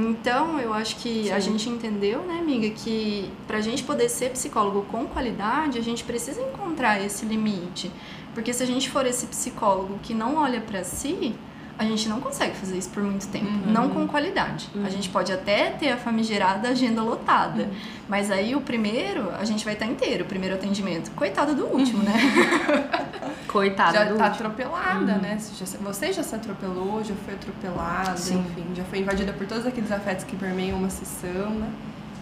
[0.00, 1.50] Então, eu acho que a Sim.
[1.50, 6.40] gente entendeu, né, amiga, que pra gente poder ser psicólogo com qualidade, a gente precisa
[6.40, 7.90] encontrar esse limite.
[8.32, 11.34] Porque se a gente for esse psicólogo que não olha pra si,
[11.78, 13.72] a gente não consegue fazer isso por muito tempo, Uhum.
[13.72, 14.68] não com qualidade.
[14.84, 17.70] A gente pode até ter a famigerada agenda lotada, Uhum.
[18.08, 21.10] mas aí o primeiro, a gente vai estar inteiro, o primeiro atendimento.
[21.12, 22.14] Coitado do último, né?
[23.46, 24.48] Coitada já do tá último.
[24.48, 25.38] atropelada, né?
[25.38, 28.38] Você já, você já se atropelou, já foi atropelada, Sim.
[28.50, 31.68] enfim, já foi invadida por todos aqueles afetos que permeiam uma sessão, né?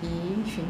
[0.03, 0.64] E, enfim.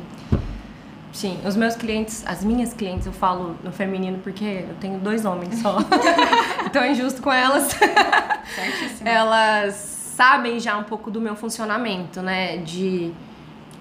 [1.12, 5.24] Sim, os meus clientes, as minhas clientes, eu falo no feminino porque eu tenho dois
[5.24, 5.78] homens só.
[6.66, 7.68] então é injusto com elas.
[8.54, 9.08] Certíssimo.
[9.08, 12.58] Elas sabem já um pouco do meu funcionamento, né?
[12.58, 13.12] De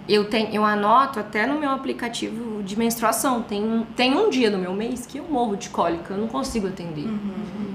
[0.07, 3.41] eu tenho, eu anoto até no meu aplicativo de menstruação.
[3.41, 6.27] Tem um, tem um dia do meu mês que eu morro de cólica, eu não
[6.27, 7.07] consigo atender.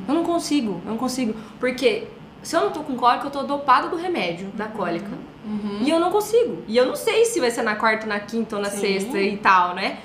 [0.07, 1.35] Eu não consigo, eu não consigo.
[1.59, 2.07] Porque
[2.43, 5.11] se eu não tô com cólica, eu tô dopada do remédio da cólica.
[5.45, 5.79] Uhum.
[5.81, 6.63] E eu não consigo.
[6.69, 8.81] E eu não sei se vai ser na quarta, na quinta ou na Sim.
[8.81, 9.99] sexta e tal, né?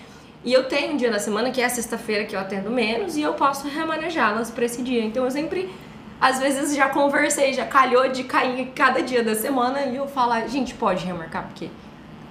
[0.43, 3.17] E eu tenho um dia na semana que é a sexta-feira que eu atendo menos
[3.17, 5.03] e eu posso remanejá-las pra esse dia.
[5.03, 5.69] Então eu sempre,
[6.19, 10.31] às vezes, já conversei, já calhou de cair cada dia da semana e eu falo,
[10.33, 11.69] "Ah, gente, pode remarcar, porque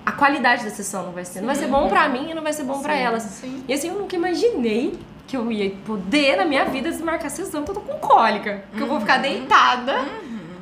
[0.04, 1.40] a qualidade da sessão não vai ser.
[1.40, 3.22] Não vai ser bom pra mim e não vai ser bom pra elas.
[3.22, 3.64] Sim.
[3.66, 7.62] E assim, eu nunca imaginei que eu ia poder na minha vida desmarcar a sessão
[7.62, 8.64] porque eu tô com cólica.
[8.76, 10.04] Que eu vou ficar deitada,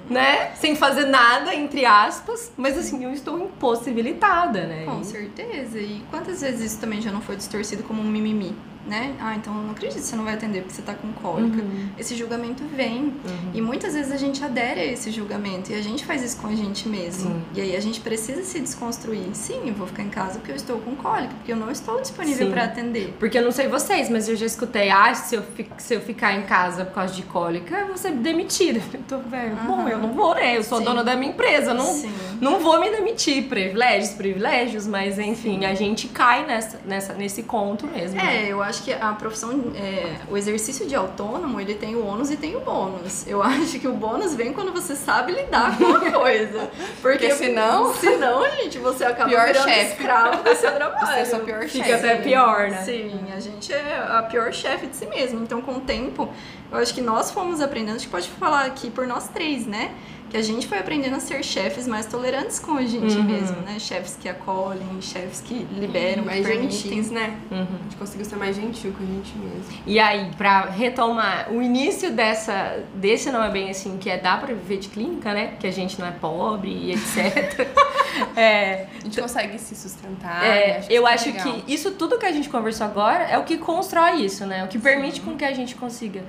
[0.09, 0.53] né?
[0.55, 2.53] Sem fazer nada, entre aspas.
[2.57, 4.85] Mas assim, eu estou impossibilitada, né?
[4.85, 5.79] Com certeza.
[5.79, 8.55] E quantas vezes isso também já não foi distorcido como um mimimi,
[8.87, 9.15] né?
[9.21, 11.63] Ah, então eu não acredito que você não vai atender porque você tá com cólica.
[11.63, 11.89] Uhum.
[11.99, 13.15] Esse julgamento vem.
[13.55, 16.49] E muitas vezes a gente adere a esse julgamento e a gente faz isso com
[16.49, 17.31] a gente mesmo.
[17.31, 17.43] Sim.
[17.55, 19.23] E aí a gente precisa se desconstruir.
[19.35, 22.01] Sim, eu vou ficar em casa porque eu estou com cólica, porque eu não estou
[22.01, 22.53] disponível Sim.
[22.53, 23.15] para atender.
[23.19, 25.43] Porque eu não sei vocês, mas eu já escutei, ah, se eu,
[25.79, 28.81] se eu ficar em casa por causa de cólica, eu vou ser demitida.
[28.93, 30.57] Eu tô, velho, bom, eu não vou, né?
[30.57, 30.85] Eu sou Sim.
[30.85, 32.13] dona da minha empresa, não, Sim.
[32.41, 33.45] não vou me demitir.
[33.49, 38.17] Privilégios, privilégios, mas enfim, a gente cai nessa, nessa, nesse conto mesmo.
[38.17, 38.45] né?
[38.47, 42.31] É, eu acho que a profissão, é, o exercício de autônomo, ele tem o ônus
[42.31, 43.27] e tem o bônus.
[43.27, 46.71] Eu acho que o bônus vem quando você sabe lidar com a coisa.
[47.03, 49.93] Porque, Porque senão- Senão, gente, você acaba Pior virando chefe.
[49.93, 51.07] escravo do seu trabalho.
[51.07, 52.07] Você é sua pior Fica chefe.
[52.07, 52.83] até pior, né?
[52.85, 55.43] Sim, a gente é a pior chefe de si mesmo.
[55.43, 56.29] Então, com o tempo,
[56.71, 59.93] eu acho que nós fomos aprendendo, acho que pode falar aqui por nós três, né?
[60.33, 63.23] Que a gente foi aprendendo a ser chefes mais tolerantes com a gente Uhum.
[63.25, 63.79] mesmo, né?
[63.79, 66.71] Chefes que acolhem, chefes que liberam, mais que permitem.
[66.79, 67.37] gentis, né?
[67.51, 67.61] Uhum.
[67.81, 69.83] A gente conseguiu ser mais gentil com a gente mesmo.
[69.87, 74.39] E aí, pra retomar o início dessa, desse não é bem assim, que é dá
[74.39, 75.55] pra viver de clínica, né?
[75.61, 77.69] Que a gente não é pobre e etc.
[78.35, 80.43] é, A gente consegue se sustentar.
[80.45, 80.85] é, né?
[80.89, 81.53] eu isso é acho legal.
[81.61, 84.65] que isso tudo que a gente conversou agora é o que constrói isso, né?
[84.65, 86.23] O que permite com que a gente consiga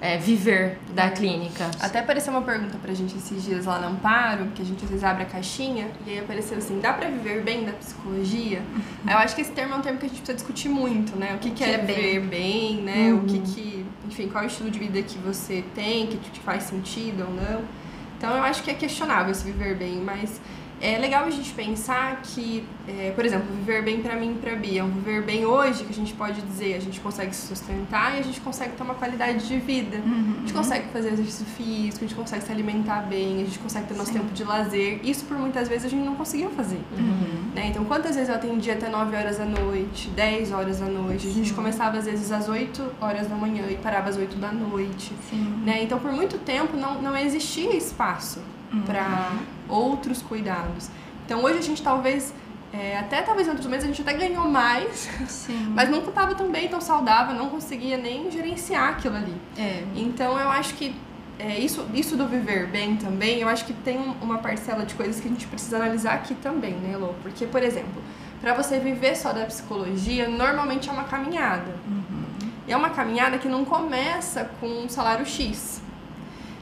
[0.00, 1.70] é, viver da clínica.
[1.80, 4.90] Até apareceu uma pergunta pra gente esses dias lá no Amparo, que a gente às
[4.90, 8.62] vezes abre a caixinha, e aí apareceu assim, dá pra viver bem da psicologia?
[9.06, 11.16] Aí eu acho que esse termo é um termo que a gente precisa discutir muito,
[11.16, 11.34] né?
[11.34, 11.96] O que, que é, que é bem?
[11.96, 13.12] viver bem, né?
[13.12, 13.18] Uhum.
[13.18, 16.40] O que que, enfim, qual é o estilo de vida que você tem, que te
[16.40, 17.64] faz sentido ou não.
[18.18, 20.40] Então eu acho que é questionável se viver bem, mas
[20.80, 24.54] é legal a gente pensar que, é, por exemplo, viver bem para mim e pra
[24.54, 28.14] Bia, um viver bem hoje, que a gente pode dizer, a gente consegue se sustentar
[28.16, 29.96] e a gente consegue ter uma qualidade de vida.
[29.96, 30.34] Uhum.
[30.36, 33.86] A gente consegue fazer exercício físico, a gente consegue se alimentar bem, a gente consegue
[33.86, 34.18] ter nosso Sim.
[34.18, 35.00] tempo de lazer.
[35.02, 36.80] Isso por muitas vezes a gente não conseguiu fazer.
[36.98, 37.50] Uhum.
[37.54, 37.68] Né?
[37.68, 41.26] Então, quantas vezes eu atendia até 9 horas da noite, 10 horas da noite?
[41.26, 41.54] A gente Sim.
[41.54, 45.12] começava às vezes às 8 horas da manhã e parava às 8 da noite.
[45.64, 45.82] Né?
[45.82, 48.40] Então, por muito tempo não, não existia espaço
[48.72, 48.82] Uhum.
[48.82, 49.30] para
[49.68, 50.88] outros cuidados.
[51.24, 52.32] Então, hoje a gente talvez,
[52.72, 55.70] é, até talvez em outros meses, a gente até ganhou mais, Sim.
[55.74, 59.34] mas não estava tão bem, tão saudável, não conseguia nem gerenciar aquilo ali.
[59.58, 59.82] É.
[59.94, 60.94] Então, eu acho que
[61.38, 64.94] é, isso, isso do viver bem também, eu acho que tem um- uma parcela de
[64.94, 67.08] coisas que a gente precisa analisar aqui também, né, Lô?
[67.22, 68.02] Porque, por exemplo,
[68.40, 71.74] para você viver só da psicologia, normalmente é uma caminhada.
[72.68, 75.80] E é uma caminhada que não começa com um salário X.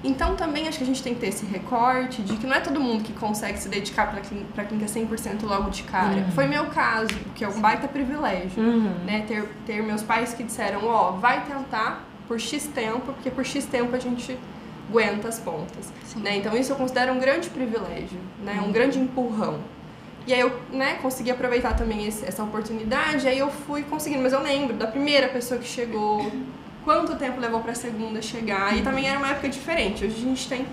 [0.05, 2.61] Então também acho que a gente tem que ter esse recorte de que não é
[2.61, 6.17] todo mundo que consegue se dedicar para a clínica 100% logo de cara.
[6.17, 6.31] Uhum.
[6.33, 8.63] Foi meu caso, que é um baita privilégio.
[8.63, 8.93] Uhum.
[9.07, 9.25] Né?
[9.27, 13.65] Ter, ter meus pais que disseram, ó, vai tentar por X tempo, porque por X
[13.65, 14.39] tempo a gente
[14.91, 15.91] aguenta as pontas.
[16.05, 16.21] Sim.
[16.21, 16.37] Né?
[16.37, 18.63] Então isso eu considero um grande privilégio, né?
[18.65, 19.59] um grande empurrão.
[20.27, 24.23] E aí eu né, consegui aproveitar também esse- essa oportunidade, aí eu fui conseguindo.
[24.23, 26.31] Mas eu lembro da primeira pessoa que chegou,
[26.85, 28.77] quanto tempo levou para a segunda chegar.
[28.77, 30.05] E também era uma época diferente.
[30.05, 30.67] Hoje a gente tem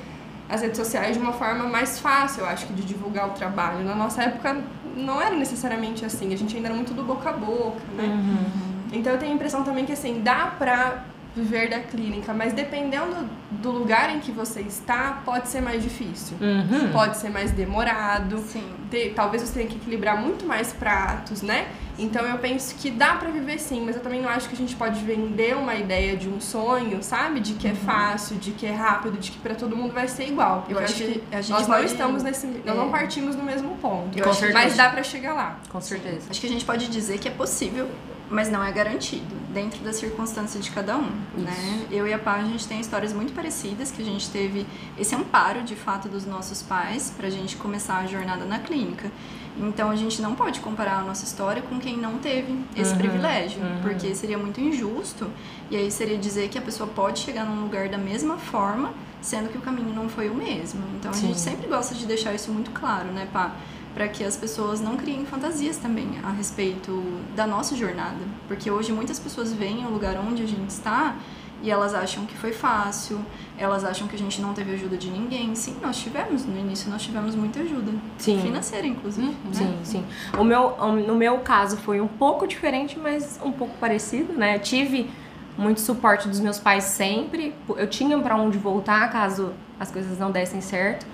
[0.49, 3.85] as redes sociais de uma forma mais fácil, eu acho, que de divulgar o trabalho.
[3.85, 4.61] Na nossa época
[4.95, 8.03] não era necessariamente assim, a gente ainda era muito do boca a boca, né?
[8.03, 8.71] Uhum.
[8.91, 13.29] Então eu tenho a impressão também que assim, dá pra viver da clínica, mas dependendo
[13.49, 16.35] do lugar em que você está, pode ser mais difícil.
[16.41, 16.91] Uhum.
[16.91, 18.37] Pode ser mais demorado.
[18.39, 18.63] Sim.
[18.89, 21.69] ter- talvez você tenha que equilibrar muito mais pratos, né?
[21.97, 24.57] Então eu penso que dá pra viver sim, mas eu também não acho que a
[24.57, 27.39] gente pode vender uma ideia de um sonho, sabe?
[27.39, 30.27] De que é fácil, de que é rápido, de que pra todo mundo vai ser
[30.27, 30.65] igual.
[30.67, 32.73] Eu Porque acho que a gente nós não estamos nesse, nós É.
[32.73, 34.17] não partimos no mesmo ponto.
[34.19, 35.57] Eu acho que- mas dá pra chegar lá.
[35.69, 36.27] Com certeza.
[36.29, 37.87] Acho que a gente pode dizer que é possível,
[38.31, 41.85] mas não é garantido, dentro da circunstância de cada um, né?
[41.91, 44.65] Eu e a Pá, a gente tem histórias muito parecidas, que a gente teve
[44.97, 49.11] esse amparo, de fato, dos nossos pais, pra gente começar a jornada na clínica.
[49.59, 52.97] Então, a gente não pode comparar a nossa história com quem não teve esse Uhum,
[52.99, 53.81] privilégio, uhum.
[53.81, 55.29] porque seria muito injusto,
[55.69, 59.49] e aí seria dizer que a pessoa pode chegar num lugar da mesma forma, sendo
[59.49, 60.81] que o caminho não foi o mesmo.
[60.97, 61.27] Então, a Sim.
[61.27, 63.51] gente sempre gosta de deixar isso muito claro, né, Pá?
[63.93, 67.03] Para que as pessoas não criem fantasias também a respeito
[67.35, 71.15] da nossa jornada, porque hoje muitas pessoas veem o lugar onde a gente está
[71.63, 73.23] e elas acham que foi fácil,
[73.57, 75.53] elas acham que a gente não teve ajuda de ninguém.
[75.53, 78.41] Sim, nós tivemos no início, nós tivemos muita ajuda Sim.
[78.41, 79.27] financeira, inclusive.
[79.27, 79.35] né?
[79.53, 80.05] Sim, sim.
[80.37, 80.75] O meu,
[81.05, 84.55] no meu caso foi um pouco diferente, mas um pouco parecido, né?
[84.55, 85.11] Eu tive
[85.55, 87.53] muito suporte dos meus pais sempre.
[87.77, 91.05] Eu tinha pra onde voltar caso as coisas não dessem certo.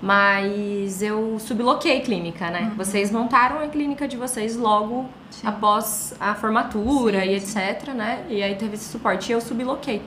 [0.00, 2.72] Mas eu subloquei clínica, né?
[2.76, 5.46] Vocês montaram a clínica de vocês logo Sim.
[5.46, 8.24] após a formatura Sim, e etc, né?
[8.28, 10.00] E aí teve esse suporte e eu subloquei.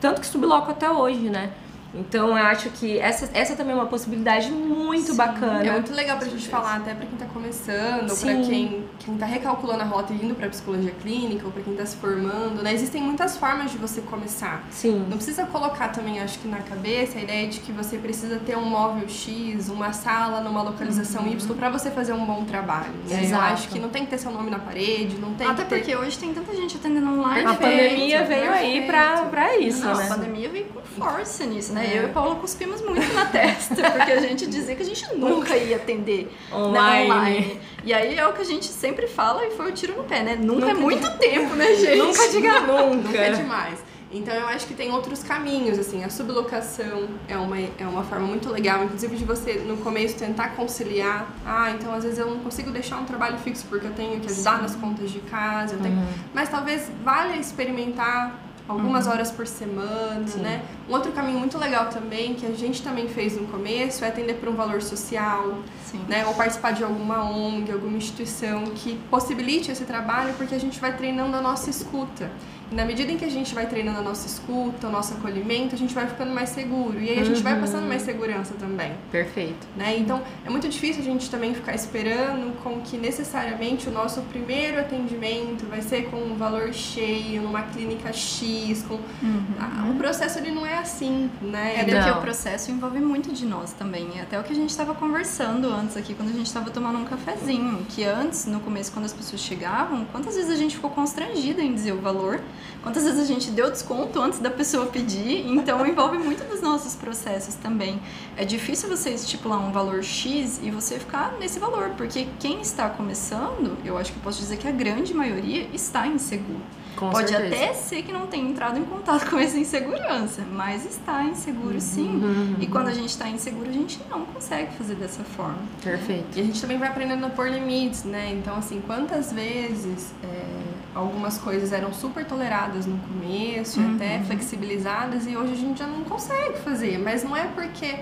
[0.00, 1.50] Tanto que subloco até hoje, né?
[1.94, 5.64] Então eu acho que essa, essa também é uma possibilidade muito Sim, bacana.
[5.64, 9.26] É muito legal pra gente falar, até pra quem tá começando, pra quem, quem tá
[9.26, 12.72] recalculando a rota e indo pra psicologia clínica, ou pra quem tá se formando, né?
[12.72, 14.64] Existem muitas formas de você começar.
[14.70, 15.04] Sim.
[15.08, 18.56] Não precisa colocar também, acho que na cabeça, a ideia de que você precisa ter
[18.56, 22.92] um móvel X, uma sala numa localização Y pra você fazer um bom trabalho.
[23.08, 23.28] Né?
[23.30, 25.68] Eu acho que não tem que ter seu nome na parede, não tem Até que
[25.68, 25.76] ter...
[25.76, 27.46] porque hoje tem tanta gente atendendo online.
[27.46, 29.30] A Perfeito, pandemia veio aí pra, perfeito.
[29.30, 30.04] pra isso, Não, né?
[30.04, 31.81] a pandemia veio com força nisso, né?
[31.84, 31.98] É.
[31.98, 35.14] Eu e a Paula cuspimos muito na testa, porque a gente dizia que a gente
[35.14, 37.08] nunca ia atender Online.
[37.08, 37.60] né, online.
[37.84, 40.22] E aí é o que a gente sempre fala e foi o tiro no pé,
[40.22, 40.36] né?
[40.36, 41.98] Nunca, é Nunca muito tempo, né, gente?
[41.98, 43.18] Nunca diga Nunca nunca.
[43.18, 43.78] é demais.
[44.14, 48.26] Então eu acho que tem outros caminhos, assim, a sublocação é uma, é uma forma
[48.26, 52.38] muito legal, inclusive de você no começo tentar conciliar, ah, então às vezes eu não
[52.40, 55.80] consigo deixar um trabalho fixo porque eu tenho que ajudar nas contas de casa, eu
[55.80, 55.94] tenho...
[55.94, 56.06] Uhum.
[56.34, 60.40] mas talvez valha experimentar algumas horas por semana, Sim.
[60.40, 60.62] né?
[60.88, 64.34] Um outro caminho muito legal também, que a gente também fez no começo, é atender
[64.34, 66.00] por um valor social, Sim.
[66.08, 66.24] né?
[66.26, 70.96] Ou participar de alguma ONG, alguma instituição que possibilite esse trabalho, porque a gente vai
[70.96, 72.30] treinando a nossa escuta.
[72.72, 75.78] Na medida em que a gente vai treinando a nossa escuta, o nosso acolhimento, a
[75.78, 77.00] gente vai ficando mais seguro.
[77.00, 77.60] E aí a gente vai Uhum.
[77.60, 78.92] passando mais segurança também.
[79.10, 79.66] Perfeito.
[79.76, 79.96] Né?
[79.98, 84.80] Então é muito difícil a gente também ficar esperando com que necessariamente o nosso primeiro
[84.80, 88.98] atendimento vai ser com um valor cheio, numa clínica X, fiscam.
[89.22, 89.90] Uhum.
[89.90, 91.74] O processo ele não é assim, né?
[91.80, 94.20] É porque o processo envolve muito de nós também.
[94.20, 97.04] Até o que a gente estava conversando antes aqui, quando a gente estava tomando um
[97.04, 97.84] cafezinho.
[97.88, 101.74] Que antes, no começo, quando as pessoas chegavam, quantas vezes a gente ficou constrangida em
[101.74, 102.40] dizer o valor?
[102.82, 105.46] Quantas vezes a gente deu desconto antes da pessoa pedir?
[105.46, 108.00] Então envolve muito dos nossos processos também.
[108.36, 112.88] É difícil você estipular um valor X e você ficar nesse valor, porque quem está
[112.88, 116.60] começando, eu acho que posso dizer que a grande maioria está inseguro.
[116.96, 117.54] Com Pode certeza.
[117.54, 122.22] até ser que não tenha entrado em contato com essa insegurança, mas está inseguro sim.
[122.22, 122.56] Uhum.
[122.60, 125.58] E quando a gente está inseguro, a gente não consegue fazer dessa forma.
[125.82, 126.36] Perfeito.
[126.36, 128.32] E a gente também vai aprendendo a pôr limites, né?
[128.32, 133.96] Então, assim, quantas vezes é, algumas coisas eram super toleradas no começo, uhum.
[133.96, 136.98] até flexibilizadas, e hoje a gente já não consegue fazer.
[136.98, 137.96] Mas não é porque.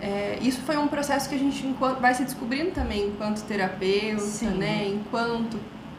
[0.00, 4.50] É, isso foi um processo que a gente vai se descobrindo também enquanto terapeuta, Sim.
[4.50, 4.86] né?
[4.86, 5.58] Enquanto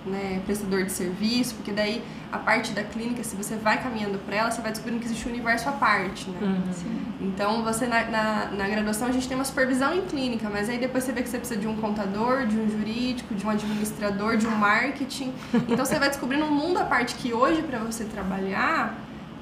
[0.09, 4.35] né, prestador de serviço, porque daí a parte da clínica, se você vai caminhando para
[4.35, 6.39] ela, você vai descobrindo que existe um universo à parte, né?
[6.41, 7.03] Uhum.
[7.21, 10.77] Então, você na, na, na, graduação a gente tem uma supervisão em clínica, mas aí
[10.77, 14.37] depois você vê que você precisa de um contador, de um jurídico, de um administrador,
[14.37, 15.33] de um marketing.
[15.67, 18.95] Então, você vai descobrindo um mundo à parte que hoje, para você trabalhar,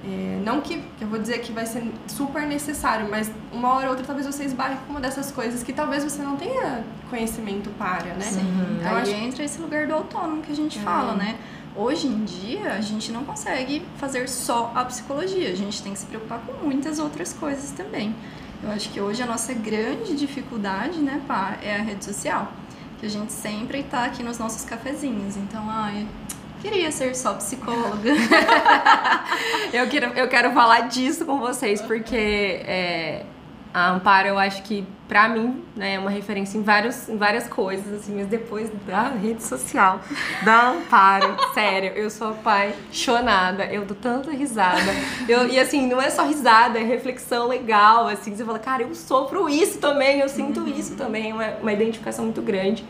[0.08, 3.86] é, não que, que, eu vou dizer que vai ser super necessário, mas uma hora
[3.86, 7.70] ou outra talvez você esbarre com uma dessas coisas que talvez você não tenha conhecimento
[7.72, 8.22] para, né?
[8.22, 8.41] Sim.
[8.41, 8.80] Uhum.
[8.84, 9.12] Aí acho...
[9.12, 10.82] entra esse lugar do autônomo que a gente é.
[10.82, 11.38] fala, né?
[11.76, 16.00] Hoje em dia, a gente não consegue fazer só a psicologia, a gente tem que
[16.00, 18.15] se preocupar com muitas outras coisas também.
[18.63, 22.52] Eu acho que hoje a nossa grande dificuldade, né, pá, é a rede social.
[23.00, 25.38] Que a gente sempre está aqui nos nossos cafezinhos.
[25.38, 26.08] Então, ai,
[26.62, 28.12] queria ser só psicóloga.
[29.74, 33.26] eu, quero, eu quero falar disso com vocês, porque é,
[33.74, 37.48] a Amparo, eu acho que, pra mim, né, é uma referência em, vários, em várias
[37.48, 40.02] coisas, assim, mas depois da rede social,
[40.43, 44.91] da Amparo, sério, eu sou apaixonada, eu dou tanta risada.
[45.30, 48.96] Eu, e assim, não é só risada, é reflexão legal, assim, você fala, cara, eu
[48.96, 52.84] sofro isso também, eu sinto isso também, uma, uma identificação muito grande.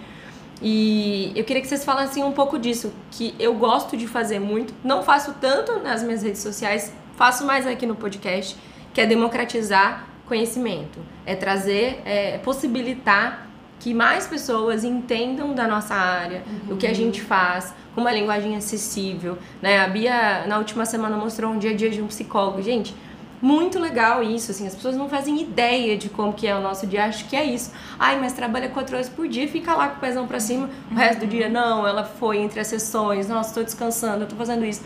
[0.61, 4.73] E eu queria que vocês falassem um pouco disso, que eu gosto de fazer muito,
[4.83, 8.57] não faço tanto nas minhas redes sociais, faço mais aqui no podcast,
[8.93, 13.47] que é democratizar conhecimento, é trazer, é possibilitar
[13.79, 16.73] que mais pessoas entendam da nossa área, uhum.
[16.73, 19.79] o que a gente faz, com uma linguagem acessível, né?
[19.79, 22.95] A Bia na última semana mostrou um dia a dia de um psicólogo, gente.
[23.41, 26.87] Muito legal isso, assim, as pessoas não fazem ideia de como que é o nosso
[26.87, 27.71] dia, acho que é isso.
[27.99, 30.95] Ai, mas trabalha quatro horas por dia, fica lá com o pezão pra cima, o
[30.95, 34.65] resto do dia, não, ela foi entre as sessões, nossa, tô descansando, eu tô fazendo
[34.65, 34.81] isso.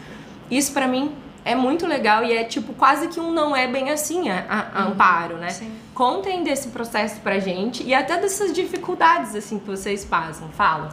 [0.50, 3.90] Isso para mim é muito legal e é tipo quase que um não é bem
[3.90, 5.50] assim a, a uhum, amparo, né?
[5.50, 5.72] Sim.
[5.94, 10.50] Contem desse processo pra gente e até dessas dificuldades assim que vocês passam.
[10.50, 10.90] Fala.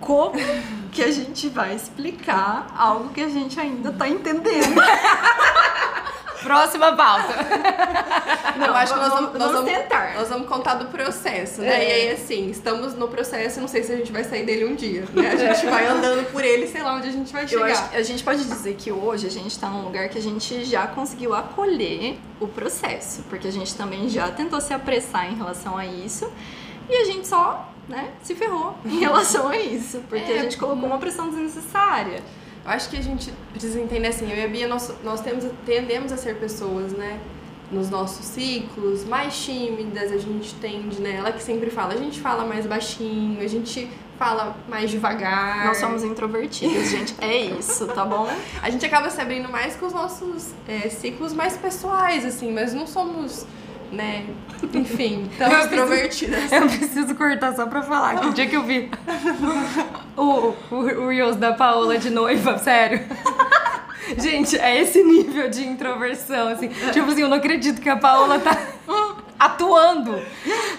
[0.00, 0.34] Como
[0.92, 4.80] que a gente vai explicar algo que a gente ainda tá entendendo?
[6.46, 7.34] Próxima pauta.
[8.56, 10.14] Não, acho que nós vamos, nós vamos, tentar.
[10.14, 11.84] Nós vamos contar do processo, né?
[11.84, 11.88] É.
[11.88, 14.74] E aí, assim, estamos no processo, não sei se a gente vai sair dele um
[14.74, 15.32] dia, né?
[15.32, 17.66] A gente vai andando por ele, sei lá onde a gente vai chegar.
[17.66, 20.64] Acho, a gente pode dizer que hoje a gente está num lugar que a gente
[20.64, 25.76] já conseguiu acolher o processo, porque a gente também já tentou se apressar em relação
[25.76, 26.30] a isso
[26.88, 30.56] e a gente só, né, se ferrou em relação a isso, porque é, a gente
[30.56, 32.22] colocou uma pressão desnecessária.
[32.66, 35.44] Eu acho que a gente precisa entender assim, eu e a Bia, nós, nós temos,
[35.64, 37.20] tendemos a ser pessoas, né?
[37.70, 41.14] Nos nossos ciclos, mais tímidas, a gente tende, né?
[41.16, 45.66] Ela que sempre fala, a gente fala mais baixinho, a gente fala mais devagar.
[45.66, 47.14] Nós somos introvertidas, gente.
[47.20, 48.28] É isso, tá bom?
[48.60, 52.72] A gente acaba se abrindo mais com os nossos é, ciclos mais pessoais, assim, mas
[52.74, 53.46] não somos
[53.92, 54.26] né?
[54.74, 56.50] Enfim, tão extrovertidas.
[56.50, 58.90] eu preciso cortar só pra falar que o dia que eu vi
[60.16, 63.04] o, o, o Reels da Paola de noiva, sério.
[64.16, 66.68] Gente, é esse nível de introversão, assim.
[66.92, 68.56] Tipo assim, eu não acredito que a Paola tá
[69.38, 70.22] atuando,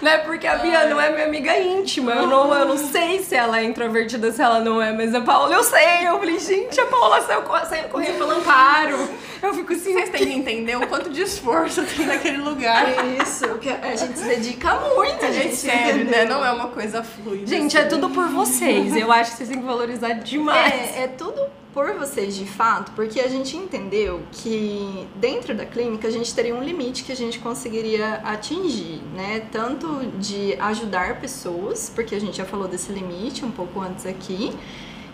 [0.00, 0.18] né?
[0.18, 2.12] Porque a Bia não é minha amiga íntima.
[2.12, 5.20] Eu não, eu não sei se ela é introvertida, se ela não é, mas a
[5.20, 6.06] Paola eu sei.
[6.06, 9.08] Eu falei, gente, a Paola saiu, saiu correndo pelo amparo.
[9.42, 9.92] Eu fico assim.
[9.92, 12.88] Vocês têm que entender o quanto de esforço tem naquele lugar.
[12.88, 15.56] É isso, que a gente dedica muito, a gente.
[15.56, 16.24] Sério, né?
[16.24, 17.46] Não é uma coisa fluida.
[17.46, 17.88] Gente, é assim.
[17.88, 18.96] é tudo por vocês.
[18.96, 20.96] Eu acho que vocês têm que valorizar demais.
[20.96, 21.40] É, é tudo
[21.72, 26.54] por vocês de fato, porque a gente entendeu que dentro da clínica a gente teria
[26.54, 29.46] um limite que a gente conseguiria atingir, né?
[29.52, 34.52] Tanto de ajudar pessoas, porque a gente já falou desse limite um pouco antes aqui,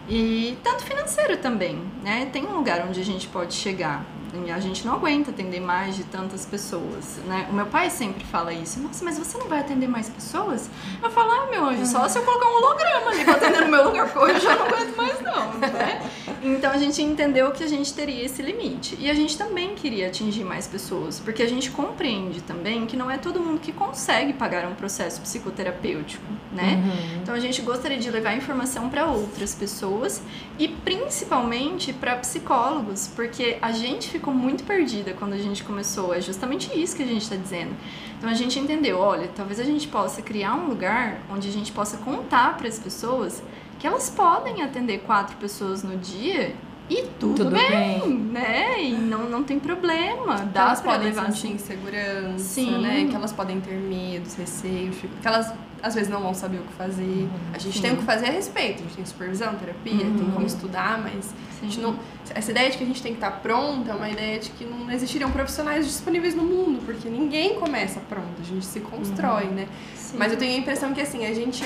[0.09, 2.29] e tanto financeiro também, né?
[2.33, 4.05] Tem um lugar onde a gente pode chegar.
[4.53, 7.47] A gente não aguenta atender mais de tantas pessoas, né?
[7.51, 8.81] O meu pai sempre fala isso.
[8.81, 10.71] Nossa, mas você não vai atender mais pessoas?
[11.03, 13.71] Eu falo, ah, meu anjo, só se eu colocar um holograma ali pra atender no
[13.71, 16.11] meu lugar, porque eu já não aguento mais não, né?
[16.43, 18.97] Então a gente entendeu que a gente teria esse limite.
[19.01, 23.11] E a gente também queria atingir mais pessoas, porque a gente compreende também que não
[23.11, 26.83] é todo mundo que consegue pagar um processo psicoterapêutico, né?
[26.85, 27.21] Uhum.
[27.23, 30.23] Então a gente gostaria de levar informação para outras pessoas
[30.59, 36.15] e principalmente para psicólogos, porque a gente ficou muito perdida quando a gente começou.
[36.15, 37.75] É justamente isso que a gente está dizendo.
[38.19, 41.73] Então a gente entendeu, olha, talvez a gente possa criar um lugar onde a gente
[41.73, 43.43] possa contar para as pessoas
[43.79, 46.55] que elas podem atender quatro pessoas no dia
[46.89, 48.83] e tudo, tudo bem, bem, né?
[48.83, 50.37] E não, não tem problema.
[50.53, 51.55] Dá elas podem levar sentir assim.
[51.55, 52.83] insegurança, Sim.
[52.83, 53.07] né?
[53.09, 55.53] Que elas podem ter medos, receios, que elas
[55.85, 57.03] às vezes não vão saber o que fazer.
[57.03, 57.31] Uhum.
[57.53, 57.83] A gente Sim.
[57.83, 58.81] tem o que fazer a respeito.
[58.81, 60.17] A gente tem supervisão, terapia, uhum.
[60.17, 61.99] tem como estudar, mas a gente não,
[62.35, 64.65] essa ideia de que a gente tem que estar pronta é uma ideia de que
[64.65, 69.51] não existiriam profissionais disponíveis no mundo, porque ninguém começa pronto, a gente se constrói, uhum.
[69.51, 69.69] né?
[69.95, 70.17] Sim.
[70.19, 71.63] Mas eu tenho a impressão que assim, a gente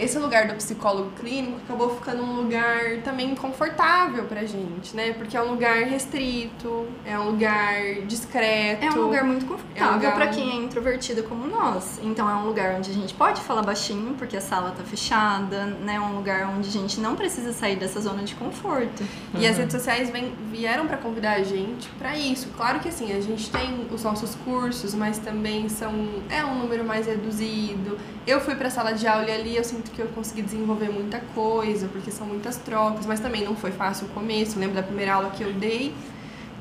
[0.00, 5.12] esse lugar do psicólogo clínico acabou ficando um lugar também confortável pra gente, né?
[5.12, 8.84] Porque é um lugar restrito, é um lugar discreto.
[8.84, 10.14] É um lugar muito confortável é um lugar...
[10.14, 12.00] para quem é introvertido como nós.
[12.02, 15.66] Então é um lugar onde a gente pode falar baixinho, porque a sala tá fechada,
[15.66, 15.94] né?
[15.96, 19.04] É um lugar onde a gente não precisa sair dessa zona de conforto.
[19.38, 22.48] E as redes sociais vem, vieram para convidar a gente para isso.
[22.56, 25.92] Claro que assim, a gente tem os nossos cursos, mas também são
[26.28, 27.98] é um número mais reduzido.
[28.26, 31.20] Eu fui para sala de aula e ali eu sinto que eu consegui desenvolver muita
[31.34, 34.58] coisa, porque são muitas trocas, mas também não foi fácil o começo.
[34.58, 35.94] Lembro da primeira aula que eu dei,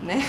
[0.04, 0.22] né?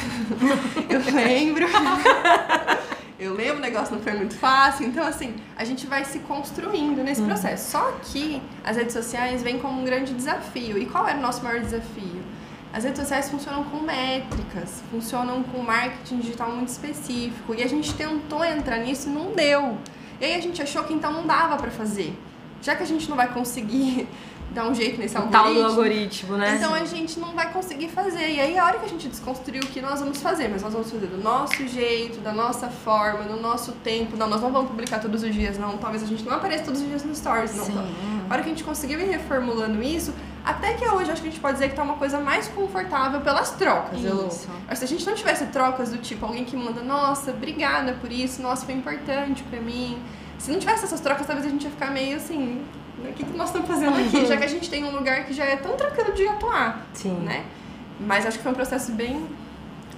[0.88, 1.66] eu lembro.
[3.18, 4.86] eu lembro, o negócio não foi muito fácil.
[4.86, 7.26] Então, assim, a gente vai se construindo nesse hum.
[7.26, 7.70] processo.
[7.70, 10.78] Só que as redes sociais vêm como um grande desafio.
[10.78, 12.22] E qual era o nosso maior desafio?
[12.72, 17.54] As redes sociais funcionam com métricas, funcionam com marketing digital muito específico.
[17.54, 19.76] E a gente tentou entrar nisso e não deu.
[20.20, 22.14] E aí a gente achou que então não dava para fazer
[22.62, 24.08] já que a gente não vai conseguir
[24.50, 25.44] dar um jeito nesse algoritmo.
[25.44, 26.56] Tal do algoritmo, né?
[26.56, 28.28] Então a gente não vai conseguir fazer.
[28.28, 30.72] E aí a hora que a gente desconstruiu o que nós vamos fazer, mas nós
[30.72, 34.16] vamos fazer do nosso jeito, da nossa forma, no nosso tempo.
[34.16, 35.78] Não, nós não vamos publicar todos os dias, não.
[35.78, 37.64] Talvez a gente não apareça todos os dias no stories, não.
[37.64, 37.78] Sim.
[38.28, 40.12] A hora que a gente conseguiu ir reformulando isso,
[40.44, 43.20] até que hoje acho que a gente pode dizer que tá uma coisa mais confortável
[43.20, 44.00] pelas trocas.
[44.66, 48.10] Mas se a gente não tivesse trocas do tipo alguém que manda, nossa, obrigada por
[48.10, 50.00] isso, nossa, foi importante para mim
[50.40, 52.62] se não tivesse essas trocas, talvez a gente ia ficar meio assim,
[52.98, 54.26] o que, que nós estamos fazendo aqui?
[54.26, 57.14] Já que a gente tem um lugar que já é tão tranquilo de atuar, Sim.
[57.20, 57.44] né?
[58.00, 59.26] Mas acho que foi um processo bem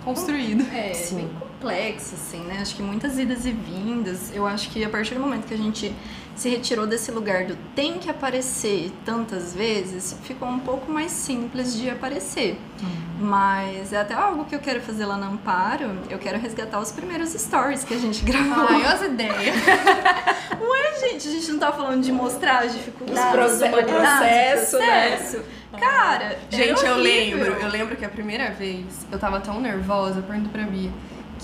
[0.04, 0.66] construído.
[0.74, 1.16] É, Sim.
[1.16, 2.58] bem complexo, assim, né?
[2.60, 4.34] Acho que muitas idas e vindas.
[4.34, 5.94] Eu acho que a partir do momento que a gente
[6.34, 11.76] se retirou desse lugar do tem que aparecer tantas vezes, ficou um pouco mais simples
[11.76, 12.58] de aparecer.
[12.82, 13.26] Uhum.
[13.26, 15.98] Mas é até algo que eu quero fazer lá no Amparo.
[16.10, 18.66] Eu quero resgatar os primeiros stories que a gente gravou.
[18.68, 19.56] Ai, as ideias.
[20.60, 25.44] Ué, gente, a gente não tá falando de mostrar as dificuldades, os processo, processo, né?
[25.78, 30.50] Cara, gente, eu lembro, eu lembro que a primeira vez eu tava tão nervosa, pergunto
[30.50, 30.90] pra Bia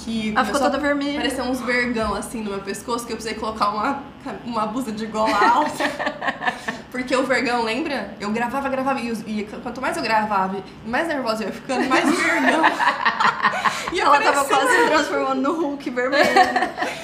[0.05, 1.17] que ela ficou toda vermelha.
[1.17, 4.03] Parecia uns vergão assim no meu pescoço que eu precisei colocar uma,
[4.45, 5.85] uma blusa de gola alta.
[6.91, 8.15] Porque o vergão, lembra?
[8.19, 12.05] Eu gravava, gravava e, e quanto mais eu gravava, mais nervosa eu ia ficando, mais
[12.05, 12.63] vergão.
[13.93, 16.29] e ela tava quase se transformando no Hulk vermelho.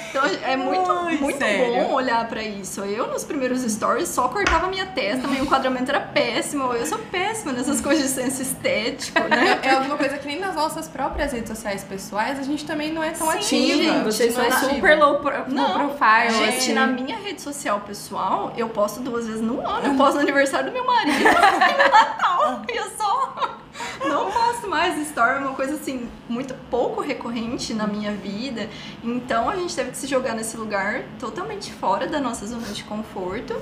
[0.09, 2.81] Então é muito, Ai, muito bom olhar pra isso.
[2.81, 6.73] Eu, nos primeiros stories, só cortava minha testa, meu enquadramento era péssimo.
[6.73, 9.59] Eu sou péssima nessas coisas de senso estético, né?
[9.61, 12.91] É, é alguma coisa que nem nas nossas próprias redes sociais pessoais a gente também
[12.91, 13.93] não é tão Sim, ativa.
[13.93, 16.33] Gente, vocês são super low, pro, não, low profile.
[16.33, 16.73] Gente, assim.
[16.73, 19.87] na minha rede social pessoal, eu posto duas vezes no ano.
[19.87, 21.31] Eu posto no aniversário do meu marido e no
[21.91, 22.61] Natal.
[22.71, 23.59] E eu só
[24.03, 28.69] não posto mais story, é uma coisa assim, muito pouco recorrente na minha vida.
[29.03, 32.83] Então a gente teve que se jogar nesse lugar totalmente fora da nossa zona de
[32.83, 33.55] conforto.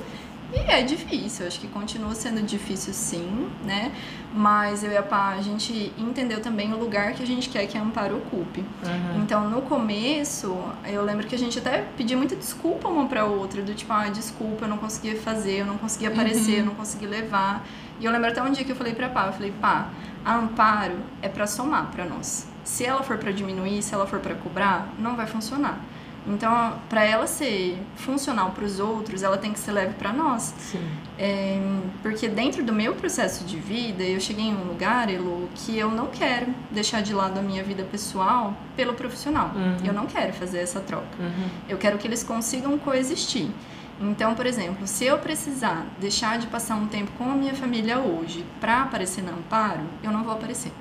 [0.53, 3.91] E é difícil, acho que continua sendo difícil sim, né?
[4.31, 7.65] Mas eu e a Pá, a gente entendeu também o lugar que a gente quer
[7.65, 8.61] que a Amparo ocupe.
[8.61, 9.23] Uhum.
[9.23, 13.63] Então, no começo, eu lembro que a gente até pedia muita desculpa uma pra outra,
[13.63, 16.59] do tipo, ah, desculpa, eu não conseguia fazer, eu não conseguia aparecer, uhum.
[16.59, 17.65] eu não conseguia levar.
[17.99, 19.89] E eu lembro até um dia que eu falei pra Pá, eu falei, Pá,
[20.23, 22.47] a Amparo é para somar para nós.
[22.63, 25.79] Se ela for para diminuir, se ela for para cobrar, não vai funcionar.
[26.25, 30.53] Então, para ela ser funcional para os outros, ela tem que ser leve para nós.
[31.19, 31.59] É,
[32.01, 35.91] porque dentro do meu processo de vida, eu cheguei em um lugar, Elo, que eu
[35.91, 39.51] não quero deixar de lado a minha vida pessoal pelo profissional.
[39.53, 39.77] Uhum.
[39.85, 41.05] Eu não quero fazer essa troca.
[41.19, 41.49] Uhum.
[41.67, 43.49] Eu quero que eles consigam coexistir.
[44.01, 47.99] Então, por exemplo, se eu precisar deixar de passar um tempo com a minha família
[47.99, 50.71] hoje para aparecer no Amparo, eu não vou aparecer.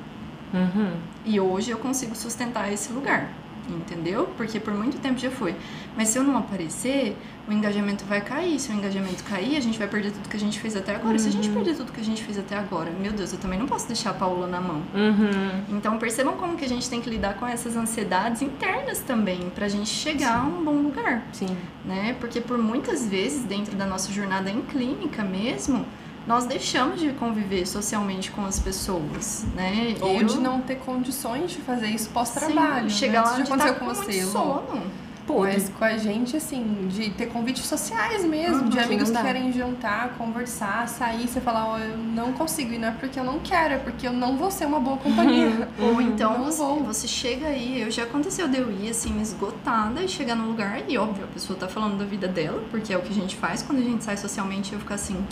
[0.55, 0.97] Uhum.
[1.25, 3.31] E hoje eu consigo sustentar esse lugar.
[3.69, 4.29] Entendeu?
[4.37, 5.55] Porque por muito tempo já foi.
[5.97, 7.17] Mas se eu não aparecer,
[7.49, 8.59] o engajamento vai cair.
[8.59, 11.13] Se o engajamento cair, a gente vai perder tudo que a gente fez até agora.
[11.13, 11.19] Uhum.
[11.19, 13.59] Se a gente perder tudo que a gente fez até agora, meu Deus, eu também
[13.59, 14.83] não posso deixar a Paula na mão.
[14.95, 15.77] Uhum.
[15.77, 19.69] Então percebam como que a gente tem que lidar com essas ansiedades internas também, pra
[19.69, 20.41] gente chegar Sim.
[20.41, 21.27] a um bom lugar.
[21.33, 21.57] Sim.
[21.85, 22.17] Né?
[22.21, 25.85] Porque por muitas vezes, dentro da nossa jornada em clínica mesmo,
[26.27, 29.97] nós deixamos de conviver socialmente com as pessoas, né?
[30.01, 30.27] Ou eu...
[30.27, 32.89] de não ter condições de fazer isso pós-trabalho.
[32.89, 33.31] Chegar né?
[33.31, 34.83] lá já aconteceu tá com, com você, sono.
[35.27, 39.17] Pô, mas com a gente, assim, de ter convites sociais mesmo, uhum, de amigos que,
[39.17, 42.91] que querem jantar, conversar, sair, você falar, ó, oh, eu não consigo, e não é
[42.91, 45.69] porque eu não quero, é porque eu não vou ser uma boa companhia.
[45.79, 50.09] Ou então você, você, chega aí, eu já aconteceu de eu ir assim, esgotada e
[50.09, 53.01] chegar no lugar, e óbvio, a pessoa tá falando da vida dela, porque é o
[53.01, 55.25] que a gente faz quando a gente sai socialmente, eu ficar assim,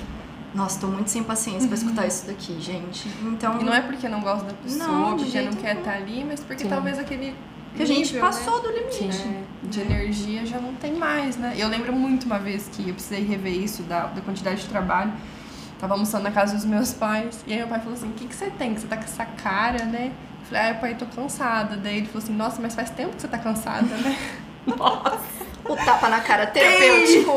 [0.54, 3.08] nossa, tô muito sem paciência pra escutar isso daqui, gente.
[3.22, 3.60] Então.
[3.60, 6.24] E não é porque não gosta da pessoa, não, porque não quer estar tá ali,
[6.24, 6.68] mas porque Sim.
[6.68, 7.36] talvez aquele.
[7.76, 8.62] Que a gente nível, passou né?
[8.62, 9.28] do limite.
[9.28, 11.54] É, de energia já não tem mais, né?
[11.56, 15.12] Eu lembro muito uma vez que eu precisei rever isso da, da quantidade de trabalho.
[15.78, 17.44] Tava almoçando na casa dos meus pais.
[17.46, 18.74] E aí meu pai falou assim: o que, que você tem?
[18.74, 20.12] Que você tá com essa cara, né?
[20.40, 21.76] Eu falei, ah, pai, tô cansada.
[21.76, 24.18] Daí ele falou assim, nossa, mas faz tempo que você tá cansada, né?
[24.66, 25.49] nossa!
[25.64, 27.30] O tapa na cara terapêutico.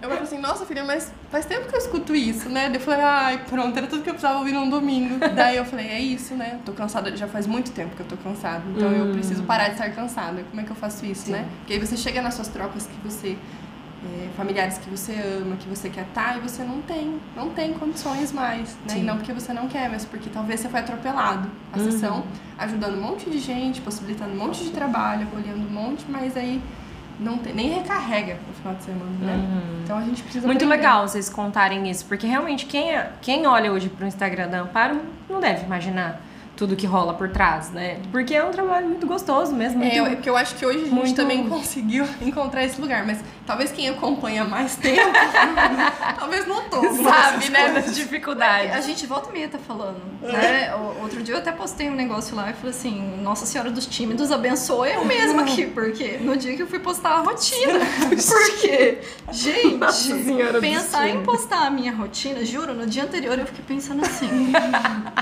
[0.00, 2.68] Eu falei assim, nossa filha, mas faz tempo que eu escuto isso, né?
[2.68, 5.18] Daí eu falei, ai, pronto, era tudo que eu precisava ouvir num domingo.
[5.34, 6.60] Daí eu falei, é isso, né?
[6.64, 8.62] Tô cansada, já faz muito tempo que eu tô cansada.
[8.74, 9.06] Então hum.
[9.06, 10.42] eu preciso parar de estar cansada.
[10.48, 11.32] Como é que eu faço isso, Sim.
[11.32, 11.48] né?
[11.58, 13.36] Porque aí você chega nas suas trocas que você.
[14.04, 17.50] É, familiares que você ama, que você quer estar, tá, e você não tem, não
[17.50, 18.94] tem condições mais, né?
[18.94, 19.00] Sim.
[19.00, 21.50] E não porque você não quer, mas porque talvez você foi atropelado.
[21.72, 21.90] A uhum.
[21.90, 22.24] sessão
[22.58, 26.62] ajudando um monte de gente, possibilitando um monte de trabalho, acolhendo um monte, mas aí
[27.18, 29.34] não tem, nem recarrega no final de semana, né?
[29.34, 29.80] Uhum.
[29.84, 30.46] Então a gente precisa.
[30.46, 30.76] Muito aprender.
[30.76, 35.00] legal vocês contarem isso, porque realmente quem, é, quem olha hoje pro Instagram da Amparo
[35.28, 36.20] não deve imaginar
[36.56, 38.00] tudo que rola por trás, né?
[38.10, 39.78] Porque é um trabalho muito gostoso mesmo.
[39.78, 41.14] Muito, é, porque eu acho que hoje a gente muito...
[41.14, 45.12] também conseguiu encontrar esse lugar, mas talvez quem acompanha mais tempo,
[46.18, 47.02] talvez não todo.
[47.02, 47.68] Sabe, né?
[47.68, 48.74] Das dificuldades.
[48.74, 50.32] A gente volta e meia tá falando, é.
[50.32, 50.74] né?
[51.02, 54.32] Outro dia eu até postei um negócio lá e falei assim, Nossa Senhora dos Tímidos
[54.32, 57.74] abençoe eu mesma aqui, porque no dia que eu fui postar a rotina,
[58.08, 59.00] porque,
[59.30, 59.78] gente,
[60.60, 64.52] pensar em postar a minha rotina, juro, no dia anterior eu fiquei pensando assim,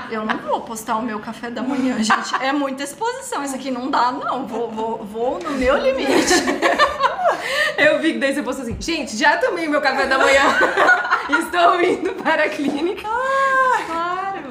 [0.09, 2.35] eu não vou postar o meu café da manhã, gente.
[2.41, 3.43] É muita exposição.
[3.43, 4.45] Isso aqui não dá, não.
[4.45, 6.33] Vou, vou, vou no meu limite.
[7.77, 10.41] Eu vi que daí você postou assim, gente, já tomei meu café da manhã.
[11.39, 13.07] Estou indo para a clínica.
[13.07, 14.45] Ah, claro.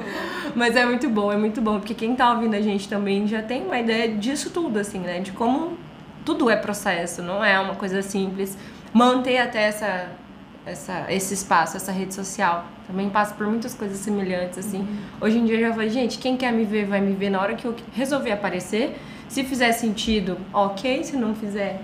[0.55, 3.41] Mas é muito bom, é muito bom, porque quem tá ouvindo a gente também já
[3.41, 5.19] tem uma ideia disso tudo, assim, né?
[5.19, 5.77] De como
[6.23, 8.57] tudo é processo, não é uma coisa simples.
[8.93, 10.07] Manter até essa,
[10.65, 12.65] essa, esse espaço, essa rede social.
[12.87, 14.79] Também passa por muitas coisas semelhantes, assim.
[14.79, 14.97] Uhum.
[15.21, 17.39] Hoje em dia eu já falei, gente, quem quer me ver, vai me ver na
[17.39, 18.99] hora que eu resolver aparecer.
[19.27, 21.03] Se fizer sentido, ok.
[21.03, 21.81] Se não fizer,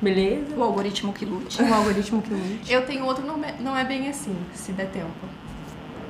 [0.00, 0.54] beleza.
[0.56, 1.62] O algoritmo que lute.
[1.62, 2.72] O algoritmo que lute.
[2.72, 5.08] Eu tenho outro, não é, não é bem assim, se der tempo.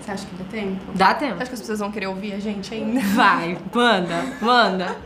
[0.01, 0.93] Você acha que dá tempo?
[0.95, 1.35] Dá tempo.
[1.35, 3.01] Acho que as pessoas vão querer ouvir a gente ainda.
[3.15, 4.97] Vai, manda, manda.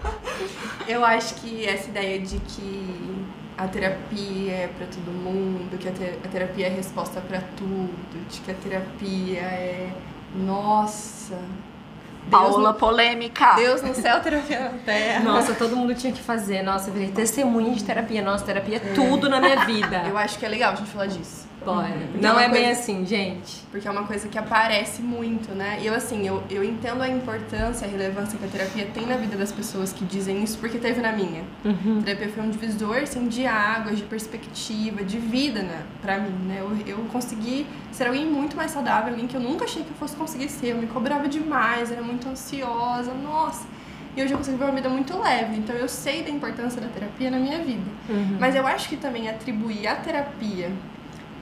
[0.86, 3.24] Eu acho que essa ideia de que
[3.56, 8.28] a terapia é para todo mundo, que a, te a terapia é resposta para tudo,
[8.28, 9.90] de que a terapia é
[10.34, 11.38] nossa.
[12.30, 12.78] Paula no...
[12.78, 13.54] polêmica.
[13.54, 15.20] Deus no céu, terapia na terra.
[15.20, 16.62] Nossa, todo mundo tinha que fazer.
[16.62, 18.22] Nossa, eu virei testemunha de terapia.
[18.22, 20.04] Nossa, terapia é tudo na minha vida.
[20.08, 21.43] Eu acho que é legal a gente falar disso.
[21.64, 21.88] Bora.
[22.20, 23.62] Não é, é bem assim, gente.
[23.70, 25.78] Porque é uma coisa que aparece muito, né?
[25.80, 29.16] E eu, assim, eu, eu entendo a importância, a relevância que a terapia tem na
[29.16, 31.42] vida das pessoas que dizem isso, porque teve na minha.
[31.64, 32.00] Uhum.
[32.00, 35.82] A terapia foi um divisor, assim, de águas, de perspectiva, de vida, né?
[36.02, 36.58] Pra mim, né?
[36.60, 39.96] Eu, eu consegui ser alguém muito mais saudável, alguém que eu nunca achei que eu
[39.96, 40.68] fosse conseguir ser.
[40.68, 43.66] Eu me cobrava demais, era muito ansiosa, nossa.
[44.16, 45.56] E hoje eu consigo ver uma vida muito leve.
[45.56, 47.82] Então eu sei da importância da terapia na minha vida.
[48.08, 48.36] Uhum.
[48.38, 50.70] Mas eu acho que também atribuir a terapia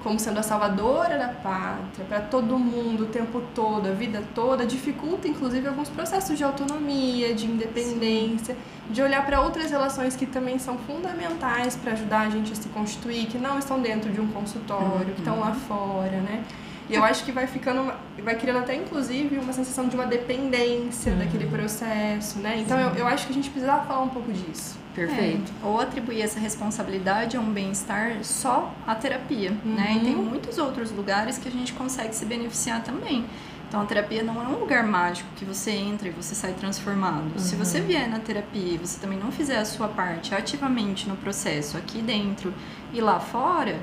[0.03, 4.67] como sendo a salvadora da pátria, para todo mundo o tempo todo, a vida toda,
[4.67, 8.93] dificulta inclusive alguns processos de autonomia, de independência, Sim.
[8.93, 12.69] de olhar para outras relações que também são fundamentais para ajudar a gente a se
[12.69, 15.15] constituir, que não estão dentro de um consultório, uhum.
[15.15, 16.45] que estão lá fora, né?
[16.93, 21.13] E eu acho que vai ficando, vai criando até inclusive uma sensação de uma dependência
[21.13, 21.19] uhum.
[21.19, 22.59] daquele processo, né?
[22.59, 24.79] Então eu, eu acho que a gente precisava falar um pouco disso.
[24.95, 25.51] Perfeito.
[25.63, 29.75] É, ou atribuir essa responsabilidade a um bem-estar só à terapia, uhum.
[29.75, 29.97] né?
[29.97, 30.25] E tem uhum.
[30.25, 33.25] muitos outros lugares que a gente consegue se beneficiar também.
[33.73, 37.33] Então a terapia não é um lugar mágico que você entra e você sai transformado.
[37.33, 37.39] Uhum.
[37.39, 41.17] Se você vier na terapia e você também não fizer a sua parte ativamente no
[41.17, 42.53] processo, aqui dentro
[42.93, 43.81] e lá fora,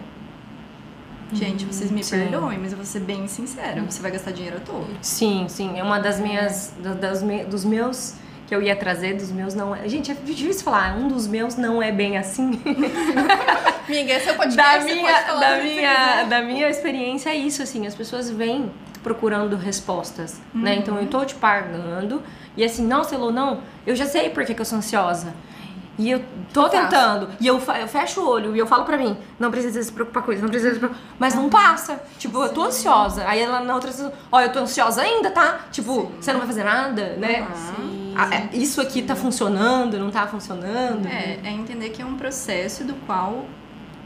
[1.31, 2.17] Gente, vocês me sim.
[2.17, 4.85] perdoem, mas eu vou ser bem sincera, você vai gastar dinheiro à toa.
[5.01, 5.77] Sim, sim.
[5.77, 6.73] É uma das minhas.
[6.79, 8.15] Das, dos meus
[8.47, 9.87] que eu ia trazer dos meus não é.
[9.87, 12.59] Gente, é difícil falar, um dos meus não é bem assim.
[13.87, 14.57] Amiga, esse é o podcast.
[14.57, 18.71] da você minha, da minha, da minha experiência é isso, assim, as pessoas vêm
[19.03, 20.75] procurando respostas, né?
[20.75, 22.23] Então eu tô te pagando
[22.57, 25.33] e assim, nossa, Elô, não, eu já sei por que, que eu sou ansiosa.
[25.99, 26.23] E eu
[26.53, 26.81] tô Eu faço.
[26.83, 29.91] tentando, e eu, eu fecho o olho e eu falo pra mim, não precisa se
[29.91, 31.03] preocupar com isso, não precisa se preocupar.
[31.19, 32.01] Mas não passa.
[32.17, 33.25] Tipo, eu tô ansiosa.
[33.27, 33.91] Aí ela na outra,
[34.31, 35.59] ó, eu tô ansiosa ainda, tá?
[35.71, 37.45] Tipo, você não vai fazer nada, né?
[37.53, 38.13] Sim.
[38.17, 41.05] Ah, é, isso aqui tá funcionando, não tá funcionando.
[41.05, 43.43] É, é entender que é um processo do qual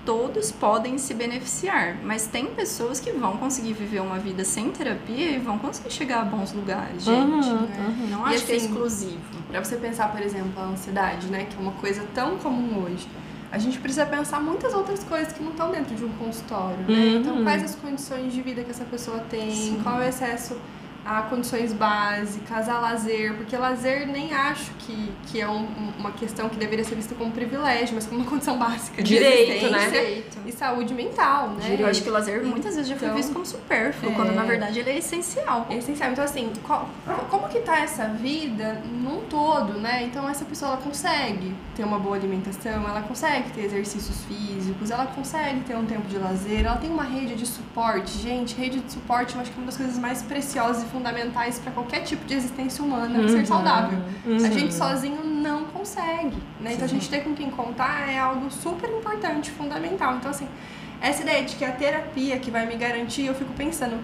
[0.06, 5.32] todos podem se beneficiar, mas tem pessoas que vão conseguir viver uma vida sem terapia
[5.32, 7.48] e vão conseguir chegar a bons lugares, gente.
[7.48, 8.08] Uhum, né?
[8.10, 9.20] Não E acho que é assim, exclusivo.
[9.50, 11.46] Pra você pensar, por exemplo, a ansiedade, né?
[11.50, 13.08] Que é uma coisa tão comum hoje.
[13.52, 16.94] A gente precisa pensar muitas outras coisas que não estão dentro de um consultório, né?
[16.94, 17.20] Uhum.
[17.20, 19.80] Então, quais as condições de vida que essa pessoa tem, Sim.
[19.84, 20.58] qual é o acesso
[21.06, 25.68] a condições básicas, a lazer, porque lazer nem acho que, que é um-
[26.00, 29.70] uma questão que deveria ser vista como privilégio, mas como uma condição básica de Direito,
[29.72, 29.86] né?
[29.90, 30.38] Direito.
[30.46, 31.76] E saúde mental, né?
[31.80, 34.16] Eu acho que o lazer muitas vezes já foi Então, visto como supérfluo, é.
[34.16, 35.68] quando na verdade ele é essencial.
[35.70, 36.12] É essencial.
[36.12, 36.90] Então, assim, qual-
[37.30, 40.04] como que tá essa vida num todo, né?
[40.04, 45.06] Então, essa pessoa, ela consegue ter uma boa alimentação, ela consegue ter exercícios físicos, ela
[45.08, 48.18] consegue ter um tempo de lazer, ela tem uma rede de suporte.
[48.20, 51.60] Gente, rede de suporte eu acho que é uma das coisas mais preciosas e fundamentais
[51.60, 53.28] para qualquer tipo de existência humana, Uhum.
[53.28, 54.00] ser saudável.
[54.26, 54.38] Uhum.
[54.38, 56.74] A gente sozinho não consegue, né?
[56.74, 60.16] Então, a gente ter com quem contar é algo super importante, fundamental.
[60.18, 60.48] Então, assim,
[61.02, 63.98] essa ideia de que a terapia que vai me garantir, eu fico pensando,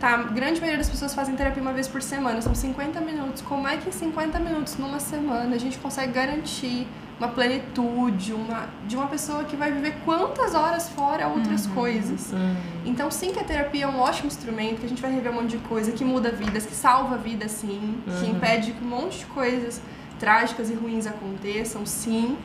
[0.00, 3.42] tá, a grande maioria das pessoas fazem terapia uma vez por semana, são 50 minutos.
[3.42, 6.88] Como é que em 50 minutos numa semana a gente consegue garantir
[7.22, 12.32] uma plenitude, uma de uma pessoa que vai viver quantas horas fora outras coisas?
[12.32, 12.56] Uhum.
[12.84, 15.36] Então, sim que a terapia é um ótimo instrumento, que a gente vai rever um
[15.36, 18.30] monte de coisa, que muda vidas, que salva vidas, sim, que Uhum.
[18.32, 19.80] impede que um monte de coisas
[20.18, 22.36] trágicas e ruins aconteçam, sim,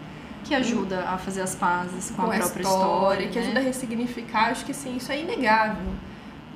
[0.43, 3.27] Que ajuda a fazer as pazes com, com a a própria história, história.
[3.27, 3.45] que né?
[3.45, 5.91] ajuda a ressignificar, acho que sim, isso é inegável.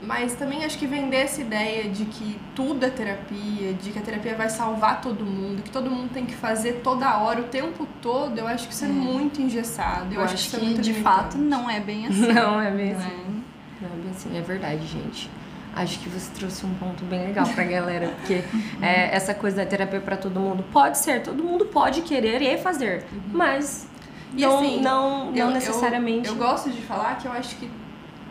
[0.03, 4.01] Mas também acho que vender essa ideia de que tudo é terapia, de que a
[4.01, 7.87] terapia vai salvar todo mundo, que todo mundo tem que fazer toda hora, o tempo
[8.01, 10.13] todo, eu acho que isso é, muito engessado.
[10.13, 11.15] Eu, acho que, isso é muito de limitante.
[11.15, 12.21] fato não é bem assim.
[12.33, 13.03] Não, é bem assim.
[13.07, 13.41] né?
[13.81, 14.37] Não, é bem assim.
[14.37, 15.29] É verdade, gente.
[15.75, 18.43] Acho que você trouxe um ponto bem legal pra galera, porque
[18.81, 22.57] é, essa coisa da terapia pra todo mundo pode ser, todo mundo pode querer e
[22.57, 23.87] fazer, mas
[24.35, 26.27] E não, assim, não, não Eu- eu- necessariamente.
[26.27, 27.69] Eu, gosto de falar que eu acho que,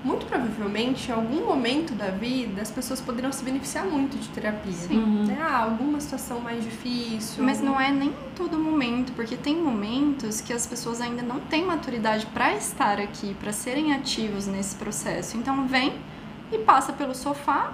[0.04, 4.72] muito provavelmente, em algum momento da vida, as pessoas poderiam se beneficiar muito de terapia.
[4.72, 4.98] Sim.
[4.98, 5.24] Uhum.
[5.26, 5.38] Né?
[5.40, 7.44] Ah, alguma situação mais difícil.
[7.44, 11.22] Mas algum- não é nem em todo momento, porque tem momentos que as pessoas ainda
[11.22, 15.36] não têm maturidade para estar aqui, para serem ativos nesse processo.
[15.36, 15.92] Então vem
[16.50, 17.72] e passa pelo sofá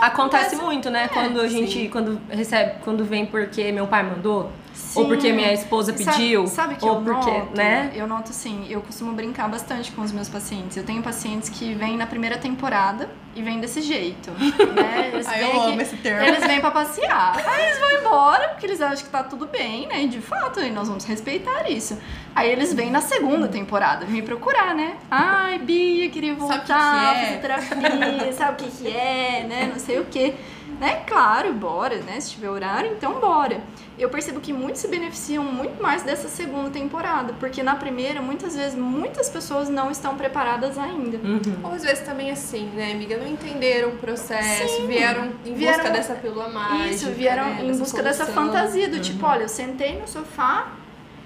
[0.00, 1.08] Acontece acontece- muito, né?
[1.08, 1.88] quando a gente, sim.
[1.88, 4.50] quando recebe, quando vem porque meu pai mandou,
[4.94, 5.08] ou Sim.
[5.08, 7.56] porque minha esposa Sabe- pediu, Sabe, que ou eu porque, noto?
[7.56, 7.92] né?
[7.94, 10.76] Eu noto assim, eu costumo brincar bastante com os meus pacientes.
[10.76, 14.30] Eu tenho pacientes que vêm na primeira temporada e vêm desse jeito.
[14.32, 15.10] Né?
[15.12, 16.22] Eles Ai, vêm eu aqui- amo esse termo.
[16.26, 17.36] Eles vêm pra passear.
[17.46, 20.02] Aí eles vão embora porque eles acham que tá tudo bem, né?
[20.04, 21.98] E de fato, e nós vamos respeitar isso.
[22.34, 24.96] Aí eles vêm na segunda temporada me procurar, né?
[25.10, 27.24] Ai, Bia, queria Sabe o que voltar, que é?
[27.24, 29.70] fazer terapia, sabe o que que é, né?
[29.72, 30.34] Não sei o que.
[30.80, 31.02] Né?
[31.06, 32.20] Claro, bora, né?
[32.20, 33.60] Se tiver horário, então bora.
[33.98, 38.54] Eu percebo que muitos se beneficiam muito mais dessa segunda temporada, porque na primeira, muitas
[38.54, 41.16] vezes, muitas pessoas não estão preparadas ainda.
[41.18, 41.40] Uhum.
[41.64, 43.16] Ou às vezes também assim, né, amiga?
[43.16, 44.86] Não entenderam o processo, Sim.
[44.86, 46.88] vieram em Vieram- busca dessa pílula mágica.
[46.90, 48.46] Isso, vieram né, em busca dessa solução.
[48.46, 50.68] fantasia do tipo, olha, eu sentei no sofá.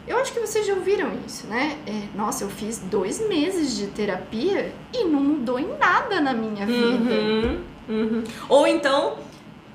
[0.09, 1.77] Eu acho que vocês já ouviram isso, né?
[1.87, 6.67] É, nossa, eu fiz dois meses de terapia e não mudou em nada na minha
[6.67, 7.15] vida.
[7.15, 8.25] Uhum, uhum.
[8.49, 9.19] Ou então,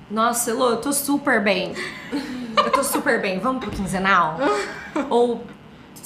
[0.09, 1.73] nossa, Elô, eu tô super bem.
[2.55, 4.37] Eu tô super bem, vamos pro quinzenal?
[5.09, 5.43] Ou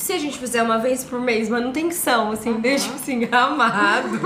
[0.01, 4.19] se a gente fizer uma vez por mês, manutenção, assim, deixa assim, amado.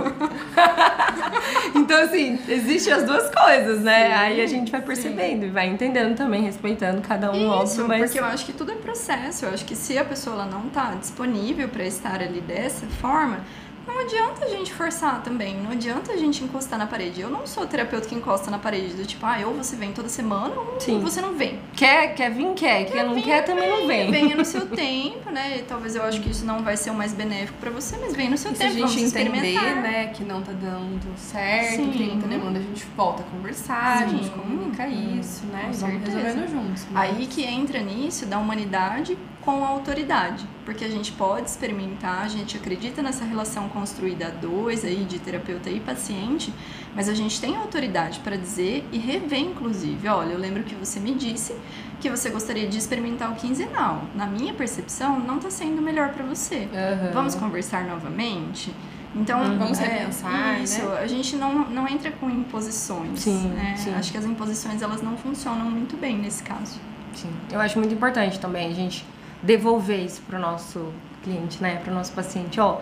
[1.75, 4.13] então, assim, existem as duas coisas, né?
[4.15, 8.05] Aí a gente vai percebendo e vai entendendo também, respeitando cada um, Isso, óbvio, mas.
[8.05, 9.45] porque eu acho que tudo é processo.
[9.45, 13.41] Eu acho que se a pessoa ela não tá disponível para estar ali dessa forma,
[13.87, 15.55] não adianta a gente forçar também.
[15.57, 17.21] Não adianta a gente encostar na parede.
[17.21, 20.09] Eu não sou terapeuta que encosta na parede, do tipo, ah, ou você vem toda
[20.09, 20.99] semana ou Sim.
[20.99, 21.59] você não vem.
[21.75, 22.85] Quer, quer vir, quer.
[22.85, 24.09] Quer, não vir, quer, também não vem.
[24.11, 25.57] Venha no seu tempo, né?
[25.57, 28.15] E talvez eu acho que isso não vai ser o mais benéfico pra você, mas
[28.15, 31.75] venha no seu E se a tempo, gente entender, né, que não tá dando certo,
[31.75, 31.91] Sim.
[31.91, 34.31] que tem muita demanda, a gente volta a conversar, a gente Sim.
[34.31, 35.69] comunica isso, né?
[35.71, 36.81] Com vamos resolvendo junto.
[36.95, 42.27] Aí que entra nisso da humanidade com a autoridade, porque a gente pode experimentar, a
[42.27, 46.51] gente acredita nessa relação construída a dois aí de terapeuta e paciente,
[46.95, 50.99] mas a gente tem autoridade para dizer e rever inclusive, olha, eu lembro que você
[50.99, 51.55] me disse
[52.01, 54.03] que você gostaria de experimentar o quinzenal.
[54.15, 56.67] Na minha percepção, não está sendo melhor para você.
[56.71, 57.11] Uhum.
[57.13, 58.73] Vamos conversar novamente?
[59.15, 59.57] Então, uhum.
[59.57, 60.99] vamos é, repensar, isso, né?
[60.99, 63.21] a gente não, não entra com imposições.
[63.21, 63.75] Sim, né?
[63.77, 63.93] sim.
[63.93, 66.79] Acho que as imposições elas não funcionam muito bem nesse caso.
[67.13, 67.31] Sim.
[67.49, 69.05] Eu acho muito importante também a gente
[69.45, 70.91] devolver isso pro nosso
[71.23, 71.77] cliente, né?
[71.77, 72.59] Pro nosso paciente.
[72.59, 72.79] Ó,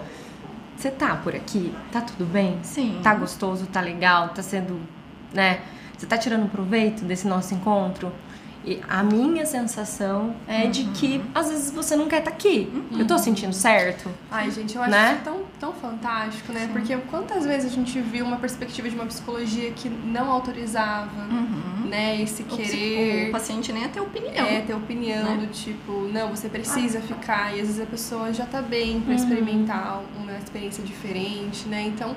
[0.75, 1.73] você tá por aqui?
[1.91, 2.59] Tá tudo bem?
[2.63, 2.99] Sim.
[3.03, 3.67] Tá gostoso?
[3.67, 4.29] Tá legal?
[4.29, 4.79] Tá sendo,
[5.33, 5.61] né?
[5.97, 8.11] Você tá tirando proveito desse nosso encontro?
[8.65, 12.71] E a minha sensação é de que às vezes você não quer estar aqui.
[12.97, 14.09] Eu tô sentindo certo?
[14.31, 15.13] Ai, gente, eu acho Né?
[15.15, 16.69] isso tão, tão fantástico, né?
[16.71, 21.87] Porque quantas vezes a gente viu uma perspectiva de uma psicologia que não autorizava, Uhum.
[21.89, 22.21] né?
[22.21, 23.29] Esse O querer.
[23.29, 24.45] O paciente nem ia ter opinião.
[24.47, 25.45] É, ter opinião Né?
[25.45, 29.01] do tipo, não, você precisa ficar, e às vezes a pessoa já tá bem Uhum.
[29.01, 31.81] pra experimentar uma experiência diferente, né?
[31.87, 32.15] Então,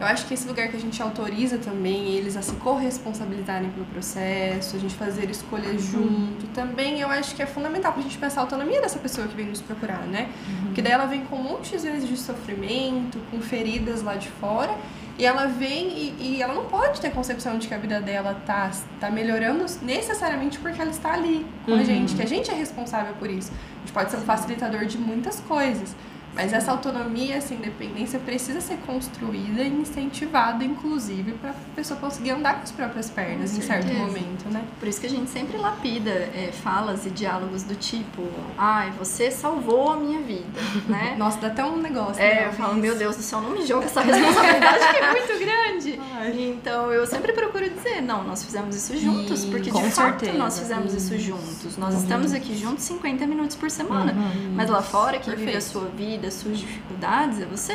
[0.00, 3.86] eu acho que esse lugar que a gente autoriza também eles a se corresponsabilizarem pelo
[3.86, 8.40] processo, a gente fazer escolhas junto, também eu acho que é fundamental pra gente pensar
[8.40, 10.28] a autonomia dessa pessoa que vem nos procurar, né?
[10.66, 11.38] Porque daí ela vem com
[11.76, 14.74] às vezes de sofrimento, com feridas lá de fora,
[15.18, 18.00] e ela vem e, e ela não pode ter a concepção de que a vida
[18.00, 18.70] dela tá,
[19.00, 21.84] tá melhorando necessariamente porque ela está ali com a Uhum.
[21.84, 23.50] gente, que a gente é responsável por isso.
[23.50, 25.94] A gente pode ser um facilitador de muitas coisas.
[26.34, 32.30] Mas essa autonomia, essa independência precisa ser construída e incentivada, inclusive, para a pessoa conseguir
[32.30, 34.64] andar com as próprias pernas Com em certo momento, né?
[34.78, 38.22] Por isso que a gente sempre lapida é, falas e diálogos do tipo,
[38.56, 41.14] ai, você salvou a minha vida, né?
[41.18, 42.22] Nossa, dá até um negócio.
[42.22, 42.98] É, né, eu falo, meu.
[42.98, 46.00] Deus do céu, não me joga essa responsabilidade que é muito grande.
[46.14, 46.40] Ai.
[46.40, 50.32] Então eu sempre procuro dizer, não, nós fizemos isso juntos, porque de fato certeza.
[50.38, 51.76] nós fizemos isso juntos.
[51.76, 54.14] Nós estamos aqui juntos 50 minutos por semana.
[54.54, 55.72] Mas lá fora, quem vive a Perfeito.
[55.72, 57.74] sua vida, as suas dificuldades, é você.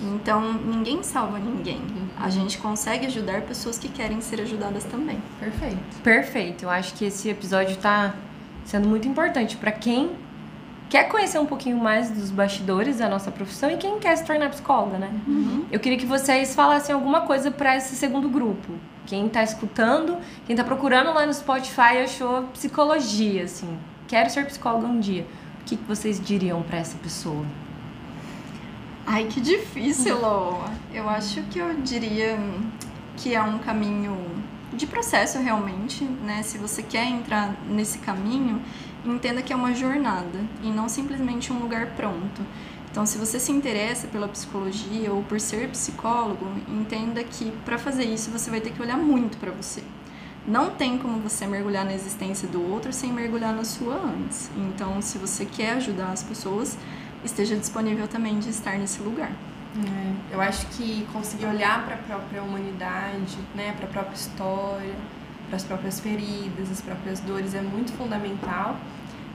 [0.00, 1.80] Então ninguém salva ninguém.
[2.18, 5.18] A gente consegue ajudar pessoas que querem ser ajudadas também.
[5.38, 6.00] Perfeito.
[6.02, 6.62] Perfeito.
[6.64, 8.14] Eu acho que esse episódio tá
[8.64, 10.10] sendo muito importante pra quem
[10.88, 14.50] quer conhecer um pouquinho mais dos bastidores da nossa profissão e quem quer se tornar
[14.50, 15.10] psicóloga, né?
[15.70, 18.72] Eu queria que vocês falassem alguma coisa pra esse segundo grupo.
[19.06, 20.16] Quem tá escutando,
[20.46, 23.78] quem tá procurando lá no Spotify achou psicologia, assim.
[24.06, 25.26] Quero ser psicóloga um dia.
[25.60, 27.44] O que que vocês diriam pra essa pessoa?
[29.06, 30.60] Ai, que difícil, Lô.
[30.92, 32.38] Eu acho que eu diria
[33.16, 34.16] que é um caminho
[34.72, 36.42] de processo realmente, né?
[36.42, 38.62] Se você quer entrar nesse caminho,
[39.04, 42.42] entenda que é uma jornada e não simplesmente um lugar pronto.
[42.90, 48.04] Então, se você se interessa pela psicologia ou por ser psicólogo, entenda que para fazer
[48.04, 49.82] isso você vai ter que olhar muito para você.
[50.46, 54.50] Não tem como você mergulhar na existência do outro sem mergulhar na sua antes.
[54.56, 56.78] Então, se você quer ajudar as pessoas,
[57.24, 59.30] esteja disponível também de estar nesse lugar.
[59.76, 64.94] É, eu acho que conseguir olhar para a própria humanidade, né, para a própria história,
[65.48, 68.76] para as próprias feridas, as próprias dores é muito fundamental.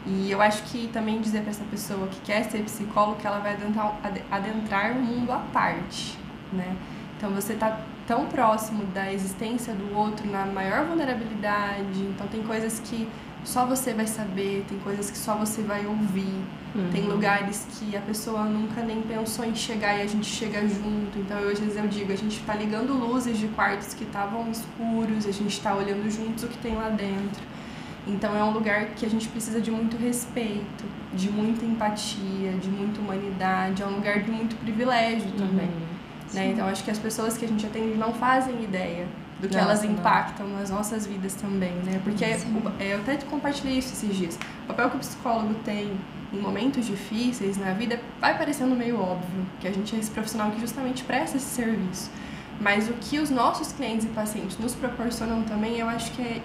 [0.08, 3.40] E eu acho que também dizer para essa pessoa que quer ser psicólogo que ela
[3.40, 6.18] vai adentrar, ade- adentrar um mundo à parte,
[6.54, 6.74] né?
[7.18, 12.80] Então você tá tão próximo da existência do outro na maior vulnerabilidade, então tem coisas
[12.80, 13.08] que
[13.50, 16.44] só você vai saber, tem coisas que só você vai ouvir.
[16.92, 21.18] Tem lugares que a pessoa nunca nem pensou em chegar e a gente chega junto.
[21.18, 24.52] Então, eu, às vezes eu digo, a gente tá ligando luzes de quartos que estavam
[24.52, 27.42] escuros, a gente tá olhando juntos o que tem lá dentro.
[28.06, 30.86] Então, é um lugar que a gente precisa de muito respeito,
[31.16, 33.82] de muita empatia, de muita humanidade.
[33.82, 35.72] É um lugar de muito privilégio também.
[36.34, 36.52] Né?
[36.52, 39.08] Então, acho que as pessoas que a gente atende não fazem ideia
[39.40, 39.92] do que Não, elas não.
[39.92, 42.00] impactam nas nossas vidas também, né?
[42.04, 44.38] Porque o- eu até compartilhei isso esses dias.
[44.66, 45.94] O papel que o psicólogo tem
[46.34, 50.52] em momentos difíceis na vida vai parecendo meio óbvio, que a gente é esse profissional
[50.52, 52.12] que justamente presta esse serviço.
[52.62, 56.42] Mas o que os nossos clientes e pacientes nos proporcionam também, eu acho que é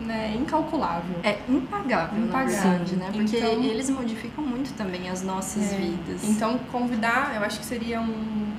[0.00, 1.16] né, incalculável.
[1.22, 2.56] É impagável, Impagável.
[2.56, 3.10] na verdade, né?
[3.12, 5.76] Porque Então- eles modificam muito também as nossas É.
[5.76, 6.24] vidas.
[6.24, 8.50] Então, convidar, eu acho que seria um,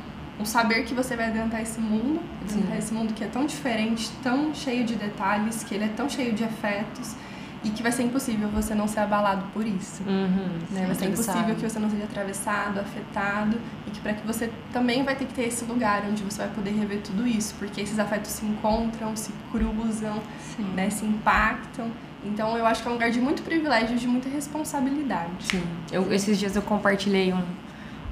[0.42, 2.20] um saber que você vai adentrar esse mundo,
[2.50, 6.10] adentrar esse mundo que é tão diferente, tão cheio de detalhes, que ele é tão
[6.10, 7.16] cheio de afetos
[7.64, 10.02] e que vai ser impossível você não ser abalado por isso.
[10.04, 10.58] Uhum.
[10.72, 10.86] Né?
[10.88, 15.04] Vai ser impossível que você não seja atravessado, afetado e que para que você também
[15.04, 18.00] vai ter que ter esse lugar onde você vai poder rever tudo isso, porque esses
[18.00, 20.20] afetos se encontram, se cruzam,
[20.58, 20.64] Sim.
[20.76, 21.88] né, se impactam.
[22.26, 25.30] Então eu acho que é um lugar de muito privilégio, de muita responsabilidade.
[25.42, 25.64] Sim.
[25.92, 27.44] Eu, esses dias eu compartilhei um-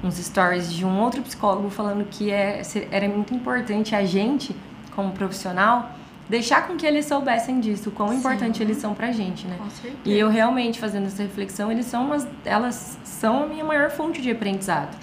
[0.02, 4.54] uns stories de um outro psicólogo falando que é, era muito importante a gente,
[4.94, 5.90] como profissional,
[6.28, 8.16] deixar com que eles soubessem disso, o quão Sim.
[8.16, 9.56] importante eles são pra gente, né?
[9.58, 9.98] Com certeza.
[10.04, 14.22] E eu realmente fazendo essa reflexão, eles são umas, elas são a minha maior fonte
[14.22, 14.96] de aprendizado,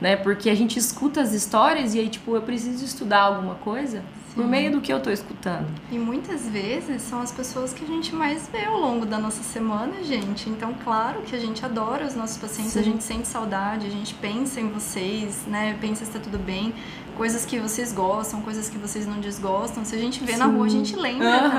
[0.00, 0.14] né?
[0.16, 4.02] Porque a gente escuta as histórias e aí tipo, eu preciso estudar alguma coisa
[4.34, 4.50] por Sim.
[4.50, 5.66] meio do que eu tô escutando.
[5.90, 9.42] E muitas vezes são as pessoas que a gente mais vê ao longo da nossa
[9.42, 10.48] semana, gente.
[10.50, 12.90] Então, claro que a gente adora os nossos pacientes, a Sim.
[12.92, 15.76] gente sente saudade, a gente pensa em vocês, né?
[15.80, 16.74] Pensa se tá tudo bem,
[17.16, 19.84] coisas que vocês gostam, coisas que vocês não desgostam.
[19.84, 20.54] Se a gente vê na Sim.
[20.56, 21.50] rua, a gente lembra Aham,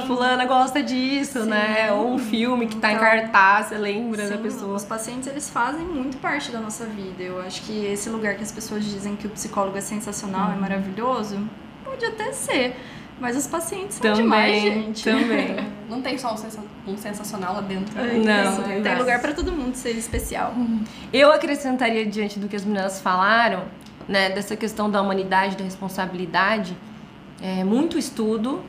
[0.00, 0.06] também.
[0.08, 1.50] fulana gosta disso, Sim.
[1.50, 1.92] né?
[1.92, 4.74] Ou um filme que tá em Então, cartaz, você lembra da pessoa.
[4.74, 7.22] Os pacientes, eles fazem muito parte da nossa vida.
[7.22, 10.54] Eu acho que esse lugar que as pessoas dizem que o psicólogo é sensacional, Uhum.
[10.56, 11.38] é maravilhoso,
[11.94, 12.76] pode até ser.
[13.20, 15.04] Mas os pacientes são Também, demais, gente.
[15.04, 15.56] também.
[15.88, 16.64] Não tem só um, sensa-
[16.96, 17.96] sensacional lá dentro.
[17.98, 18.44] É né?
[18.44, 19.00] Não, é tem verdade.
[19.00, 20.52] lugar pra todo mundo ser especial.
[21.12, 23.64] Eu acrescentaria diante do que as meninas falaram,
[24.08, 26.76] né, dessa questão da humanidade, da responsabilidade,
[27.40, 28.62] é, muito estudo,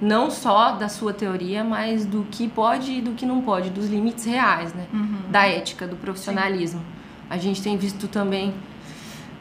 [0.00, 3.88] não só da sua teoria, mas do que pode e do que não pode, dos
[3.88, 4.86] limites reais, né,
[5.30, 6.80] da ética, do profissionalismo.
[7.28, 8.54] A gente tem visto também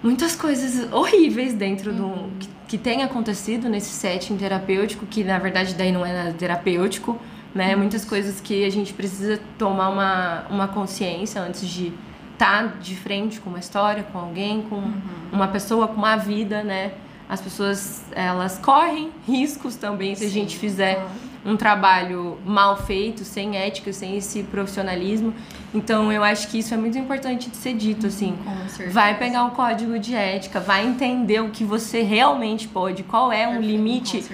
[0.01, 2.29] muitas coisas horríveis dentro do
[2.67, 7.17] que, tem acontecido nesse setting terapêutico, que na verdade daí não é nada terapêutico,
[7.53, 7.75] né?
[7.75, 11.93] Muitas coisas que a gente precisa tomar uma, uma consciência antes de
[12.33, 14.83] estar de frente com uma história, com alguém, com
[15.31, 16.93] uma pessoa, com uma vida, né?
[17.27, 21.03] As pessoas, elas correm riscos também se a gente fizer
[21.47, 25.33] um trabalho mal feito, sem ética, sem esse profissionalismo.
[25.73, 28.35] Então, eu acho que isso é muito importante de ser dito, assim.
[28.43, 28.91] Com certeza.
[28.91, 33.47] Vai pegar um código de ética, vai entender o que você realmente pode, qual é
[33.47, 34.25] um limite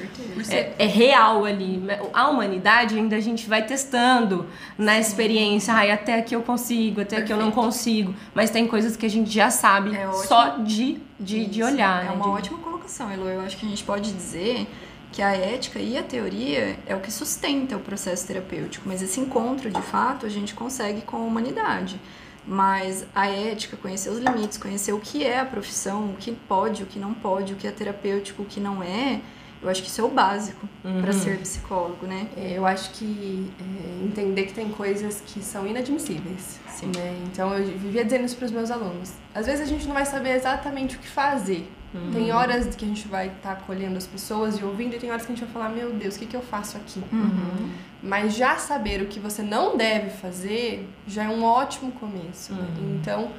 [0.49, 1.81] é, é real ali.
[2.13, 5.71] A humanidade ainda a gente vai testando na experiência.
[5.73, 8.13] Ai, até aqui eu consigo, até aqui eu não consigo.
[8.33, 12.05] Mas tem coisas que a gente já sabe É só de, de, de olhar.
[12.05, 12.11] É né?
[12.15, 13.27] uma De- ótima colocação, Elo.
[13.29, 14.67] Eu acho que a gente pode dizer
[15.13, 19.19] que a ética e a teoria é o que sustenta o processo terapêutico, mas esse
[19.19, 22.01] encontro, de fato, a gente consegue com a humanidade.
[22.45, 26.83] Mas a ética, conhecer os limites, conhecer o que é a profissão, o que pode,
[26.83, 29.21] o que não pode, o que é terapêutico, o que não é,
[29.61, 32.27] eu acho que isso é o básico para ser psicólogo, né?
[32.35, 36.59] É, Eu acho que é, entender que tem coisas que são inadmissíveis.
[36.67, 36.91] Sim.
[36.93, 37.17] Né?
[37.31, 39.13] Então eu vivia dizendo isso para os meus alunos.
[39.33, 41.71] Às vezes a gente não vai saber exatamente o que fazer.
[42.11, 45.25] Tem horas que a gente vai estar acolhendo as pessoas e ouvindo, e tem horas
[45.25, 47.01] que a gente vai falar: Meu Deus, o que, que eu faço aqui?
[47.11, 47.69] Uhum.
[48.01, 52.53] Mas já saber o que você não deve fazer já é um ótimo começo.
[52.53, 52.67] né?
[52.99, 53.31] Então,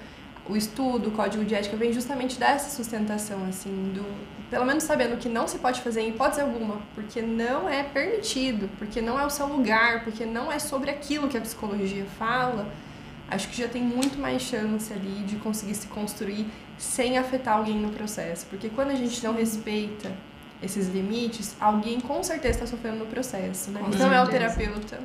[0.48, 4.04] o estudo, o código de ética vem justamente dessa sustentação, assim, do
[4.50, 7.82] pelo menos sabendo o que não se pode fazer em hipótese alguma, porque não é
[7.82, 12.04] permitido, porque não é o seu lugar, porque não é sobre aquilo que a psicologia
[12.16, 12.68] fala.
[13.28, 16.46] Acho que já tem muito mais chance ali de conseguir se construir
[16.78, 18.46] sem afetar alguém no processo.
[18.50, 20.12] Porque quando a gente não respeita
[20.62, 23.80] esses limites, alguém com certeza está sofrendo no processo, né?
[23.80, 24.54] Com Então é o certeza.
[24.54, 24.98] terapeuta.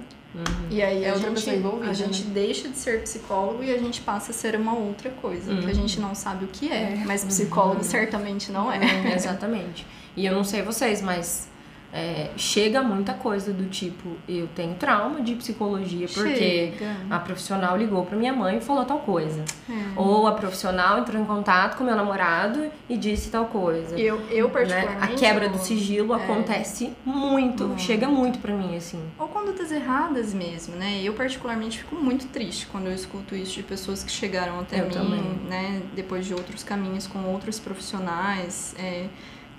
[0.70, 3.74] E aí É a, outra gente, pessoa envolvida, a gente deixa de ser psicólogo e
[3.74, 6.72] a gente passa a ser uma outra coisa, que a gente não sabe o que
[6.72, 7.04] é, É.
[7.06, 8.78] mas psicólogo certamente não é.
[9.12, 9.86] É, exatamente.
[10.16, 11.49] E eu não sei vocês, mas
[11.92, 16.96] é, chega muita coisa do tipo, eu tenho trauma de psicologia porque Chega.
[17.10, 19.44] a profissional ligou pra minha mãe e falou tal coisa.
[19.68, 19.74] É.
[19.96, 23.98] Ou a profissional entrou em contato com meu namorado e disse tal coisa.
[23.98, 24.54] Eu, eu né?
[24.54, 25.14] particularmente...
[25.14, 26.24] A quebra do sigilo é.
[26.24, 29.04] acontece muito, chega muito pra mim, assim.
[29.18, 31.02] Ou condutas erradas mesmo, né?
[31.04, 34.86] Eu particularmente fico muito triste quando eu escuto isso de pessoas que chegaram até Eu
[34.86, 35.24] mim, também.
[35.50, 35.82] né?
[35.96, 38.76] Depois de outros caminhos com outros profissionais.
[38.78, 39.08] É,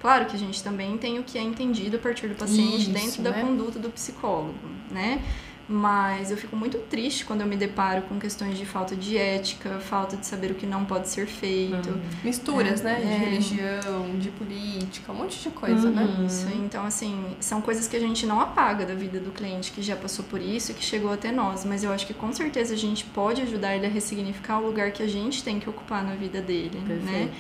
[0.01, 2.91] claro que a gente também tem o que é entendido a partir do paciente Isso,
[2.91, 3.43] dentro da né?
[3.43, 4.55] conduta do psicólogo,
[4.91, 5.23] né?
[5.73, 9.79] Mas eu fico muito triste quando eu me deparo com questões de falta de ética,
[9.79, 11.97] falta de saber o que não pode ser feito.
[12.25, 12.97] Misturas, né?
[12.97, 13.17] De É.
[13.19, 16.27] religião, de política, um monte de coisa, né?
[16.27, 19.81] Isso, então assim, são coisas que a gente não apaga da vida do cliente que
[19.81, 22.75] já passou por isso e que chegou até nós, mas eu acho que com certeza
[22.75, 26.03] a gente pode ajudar ele a ressignificar o lugar que a gente tem que ocupar
[26.03, 27.31] na vida dele, né?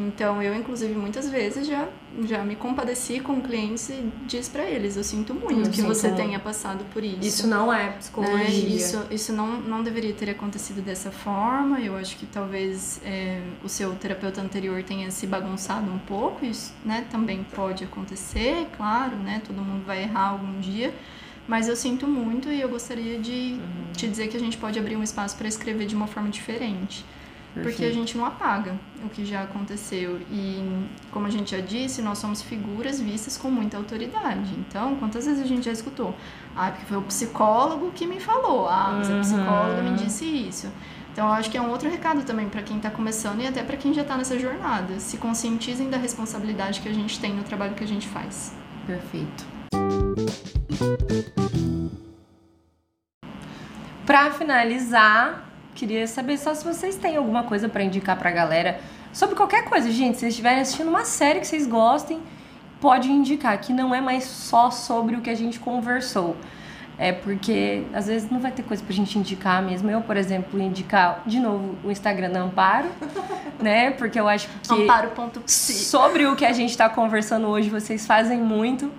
[0.00, 1.88] Então eu inclusive muitas vezes já
[2.26, 5.88] já me compadeci com clientes e disse pra eles, eu sinto muito Eu que sinto
[5.88, 7.20] você tenha passado por isso.
[7.20, 7.96] Isso não é né?
[7.98, 8.46] psicologia.
[8.48, 11.80] Isso, isso não, não deveria ter acontecido dessa forma.
[11.80, 16.44] Eu acho que talvez é, o seu terapeuta anterior tenha se bagunçado um pouco.
[16.44, 19.42] Isso né, também pode acontecer, claro, né?
[19.46, 20.94] Todo mundo vai errar algum dia.
[21.46, 23.58] Mas eu sinto muito e eu gostaria de
[23.94, 27.04] te dizer que a gente pode abrir um espaço para escrever de uma forma diferente.
[27.54, 28.74] Porque a gente não apaga
[29.04, 30.20] o que já aconteceu.
[30.30, 34.54] E, como a gente já disse, nós somos figuras vistas com muita autoridade.
[34.58, 36.14] Então, quantas vezes a gente já escutou?
[36.56, 38.68] Ah, porque foi o psicólogo que me falou.
[38.68, 39.20] Ah, mas a Uhum.
[39.20, 40.68] psicóloga me disse isso.
[41.12, 43.62] Então, eu acho que é um outro recado também para quem está começando e até
[43.64, 45.00] para quem já está nessa jornada.
[45.00, 48.54] Se conscientizem da responsabilidade que a gente tem no trabalho que a gente faz.
[48.86, 49.44] Perfeito.
[54.06, 55.47] Para finalizar,
[55.78, 58.80] queria saber só se vocês têm alguma coisa para indicar pra galera
[59.12, 60.14] sobre qualquer coisa, gente.
[60.14, 62.20] Se vocês estiverem assistindo uma série que vocês gostem,
[62.80, 66.36] pode indicar que não é mais só sobre o que a gente conversou.
[66.98, 69.88] É porque às vezes não vai ter coisa pra gente indicar mesmo.
[69.88, 72.88] Eu, por exemplo, indicar de novo o Instagram da Amparo,
[73.62, 73.92] né?
[73.92, 75.84] Porque eu acho que Amparo.psi.
[75.84, 78.90] sobre o que a gente tá conversando hoje, vocês fazem muito.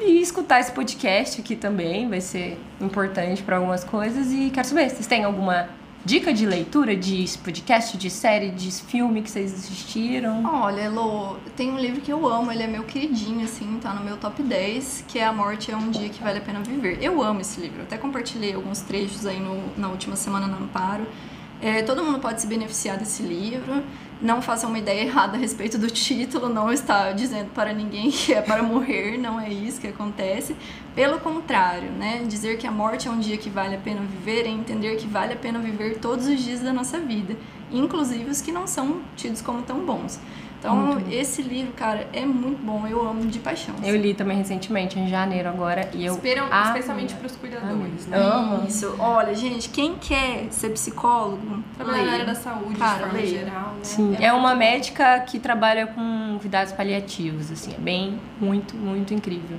[0.00, 4.30] E escutar esse podcast aqui também vai ser importante para algumas coisas.
[4.30, 5.68] E quero saber, vocês têm alguma
[6.04, 10.44] dica de leitura, de podcast, de série, de filme que vocês assistiram?
[10.44, 14.04] Olha, Elo, tem um livro que eu amo, ele é meu queridinho, assim, tá no
[14.04, 16.98] meu top 10, que é A Morte é um Dia que Vale a Pena Viver.
[17.00, 21.06] Eu amo esse livro, até compartilhei alguns trechos aí no, na última semana no Amparo.
[21.62, 23.82] É, todo mundo pode se beneficiar desse livro.
[24.22, 28.32] Não façam uma ideia errada a respeito do título, não está dizendo para ninguém que
[28.32, 30.56] é para morrer, não é isso que acontece.
[30.94, 32.22] Pelo contrário, né?
[32.26, 35.06] Dizer que a morte é um dia que vale a pena viver é entender que
[35.06, 37.36] vale a pena viver todos os dias da nossa vida,
[37.70, 40.18] inclusive os que não são tidos como tão bons.
[40.64, 41.10] Então, Muito bom.
[41.12, 43.74] esse livro, cara, é muito bom, eu amo de paixão.
[43.84, 46.14] Eu li também recentemente, em janeiro agora, e eu.
[46.14, 46.68] Esperam amei.
[46.68, 48.16] especialmente pros cuidadores, né?
[48.16, 48.66] Amo.
[48.66, 48.96] Isso.
[48.98, 53.26] Olha, gente, quem quer ser psicólogo, Trabalhar na área da saúde, Cara, de forma leia.
[53.40, 53.80] geral, né?
[53.82, 59.58] Sim, é uma médica que trabalha com cuidados paliativos, assim, é bem, muito, muito incrível.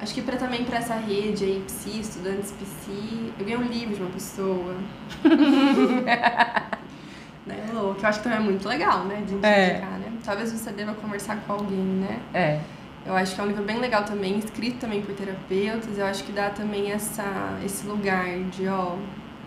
[0.00, 3.96] Acho que pra, também pra essa rede aí, Psi, estudantes Psi, eu ganhei um livro
[3.96, 4.76] de uma pessoa.
[7.44, 7.56] né?
[7.68, 9.20] Que eu acho que também é muito legal, né?
[9.26, 9.70] De É.
[9.72, 10.12] indicar, né?
[10.24, 12.20] Talvez você deva conversar com alguém, né?
[12.32, 12.60] É.
[13.06, 15.98] Eu acho que é um livro bem legal também, escrito também por terapeutas.
[15.98, 18.96] Eu acho que dá também essa, esse lugar de, ó,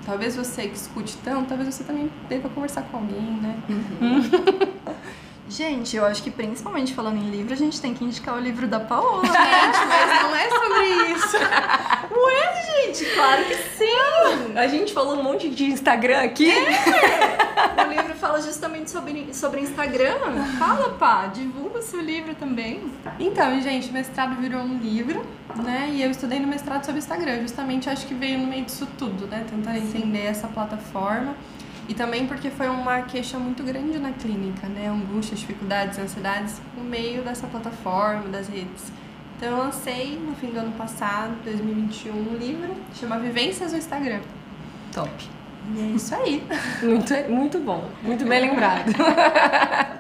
[0.06, 3.56] talvez você que escute tanto, talvez você também deva conversar com alguém, né?
[5.50, 8.68] Gente, eu acho que principalmente falando em livro, a gente tem que indicar o livro
[8.68, 9.30] da Paola, né?
[9.88, 11.38] Mas não é sobre isso.
[12.98, 14.58] gente, claro que sim!
[14.58, 16.52] A gente falou um monte de Instagram aqui.
[16.52, 20.18] O livro fala justamente sobre, sobre Instagram.
[20.58, 22.92] Fala, pá, divulga o seu livro também.
[23.20, 25.24] Então, gente, mestrado virou um livro,
[25.56, 25.90] né?
[25.92, 27.42] E eu estudei no mestrado sobre Instagram.
[27.42, 29.46] Justamente acho que veio no meio disso tudo, né?
[29.50, 31.36] Tentar entender essa plataforma.
[31.88, 34.90] E também porque foi uma queixa muito grande na clínica, né?
[34.90, 38.92] Angústias, dificuldades, ansiedades no meio dessa plataforma, das redes.
[39.38, 44.20] Então eu lancei no fim do ano passado, 2021, um livro, chama Vivências no Instagram.
[44.92, 45.12] Top.
[45.76, 46.44] E é isso aí.
[46.82, 48.92] Muito, muito bom, muito bem lembrado.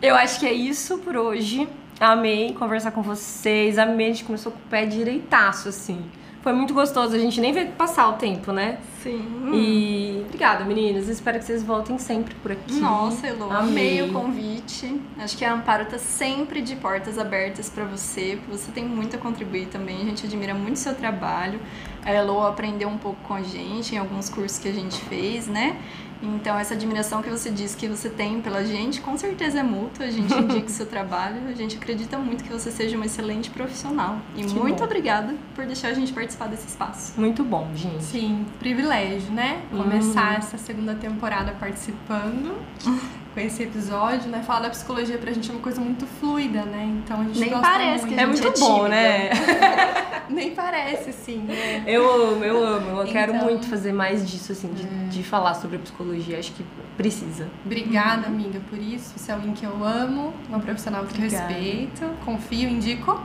[0.00, 1.68] Eu acho que é isso por hoje.
[1.98, 6.04] Amei conversar com vocês, amei, a gente começou com o pé direitaço, assim.
[6.44, 8.76] Foi muito gostoso, a gente nem vê passar o tempo, né?
[9.02, 9.50] Sim.
[9.54, 11.08] E obrigada, meninas.
[11.08, 12.74] Espero que vocês voltem sempre por aqui.
[12.74, 13.98] Nossa, Elo, Amei.
[13.98, 15.00] amei o convite.
[15.18, 18.38] Acho que a Amparo tá sempre de portas abertas pra você.
[18.50, 20.02] Você tem muito a contribuir também.
[20.02, 21.58] A gente admira muito o seu trabalho.
[22.04, 25.46] A Elo aprendeu um pouco com a gente em alguns cursos que a gente fez,
[25.46, 25.78] né?
[26.22, 30.06] Então, essa admiração que você diz que você tem pela gente, com certeza é mútua.
[30.06, 31.48] A gente indica o seu trabalho.
[31.48, 34.18] A gente acredita muito que você seja uma excelente profissional.
[34.36, 34.84] E Que muito bom.
[34.84, 37.18] obrigada por deixar a gente participar desse espaço.
[37.20, 38.02] Muito bom, gente.
[38.04, 39.62] Sim, privilégio, né?
[39.70, 42.54] Começar essa segunda temporada participando
[43.34, 44.42] com esse episódio, né?
[44.46, 46.84] Falar da psicologia pra gente é uma coisa muito fluida, né?
[47.04, 48.14] Então a gente Nem gosta parece muito.
[48.14, 48.88] que a É gente muito é bom, tímida.
[48.90, 49.30] né?
[50.30, 51.82] Nem parece, assim, né?
[51.86, 53.00] Eu amo, eu amo.
[53.00, 56.38] Eu quero Então- muito fazer mais disso, assim, de, de falar sobre psicologia.
[56.38, 56.64] Acho que
[56.96, 57.48] precisa.
[57.66, 59.12] Obrigada, amiga, por isso.
[59.18, 61.52] Você é alguém que eu amo, uma profissional que eu Obrigada.
[61.52, 63.20] respeito, confio, indico.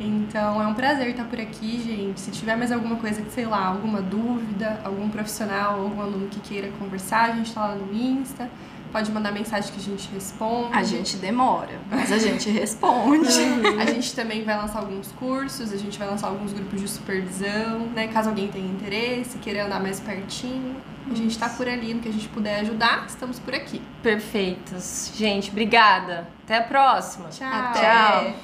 [0.00, 2.20] Então é um prazer estar por aqui, gente.
[2.20, 6.40] Se tiver mais alguma coisa que, sei lá, alguma dúvida, algum profissional, algum aluno que
[6.40, 8.50] queira conversar, a gente tá lá no Insta.
[8.94, 10.68] Pode mandar mensagem que a gente responde.
[10.72, 13.26] A gente demora, mas a gente responde.
[13.76, 17.88] A gente também vai lançar alguns cursos, a gente vai lançar alguns grupos de supervisão,
[17.92, 18.06] né?
[18.06, 20.76] Caso alguém tenha interesse, queira andar mais pertinho.
[21.10, 23.82] A gente tá por ali, no que a gente puder ajudar, estamos por aqui.
[24.00, 25.10] Perfeitos.
[25.16, 26.28] Gente, obrigada.
[26.44, 27.30] Até a próxima.
[27.30, 27.48] Tchau!
[27.52, 27.80] Até.
[28.20, 28.34] Tchau.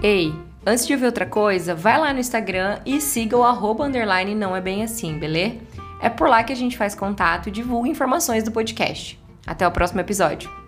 [0.00, 0.32] Ei,
[0.66, 4.56] antes de ouvir outra coisa, vai lá no Instagram e siga o arroba underline não
[4.56, 5.56] é bem assim, beleza?
[6.00, 9.18] É por lá que a gente faz contato e divulga informações do podcast.
[9.46, 10.63] Até o próximo episódio.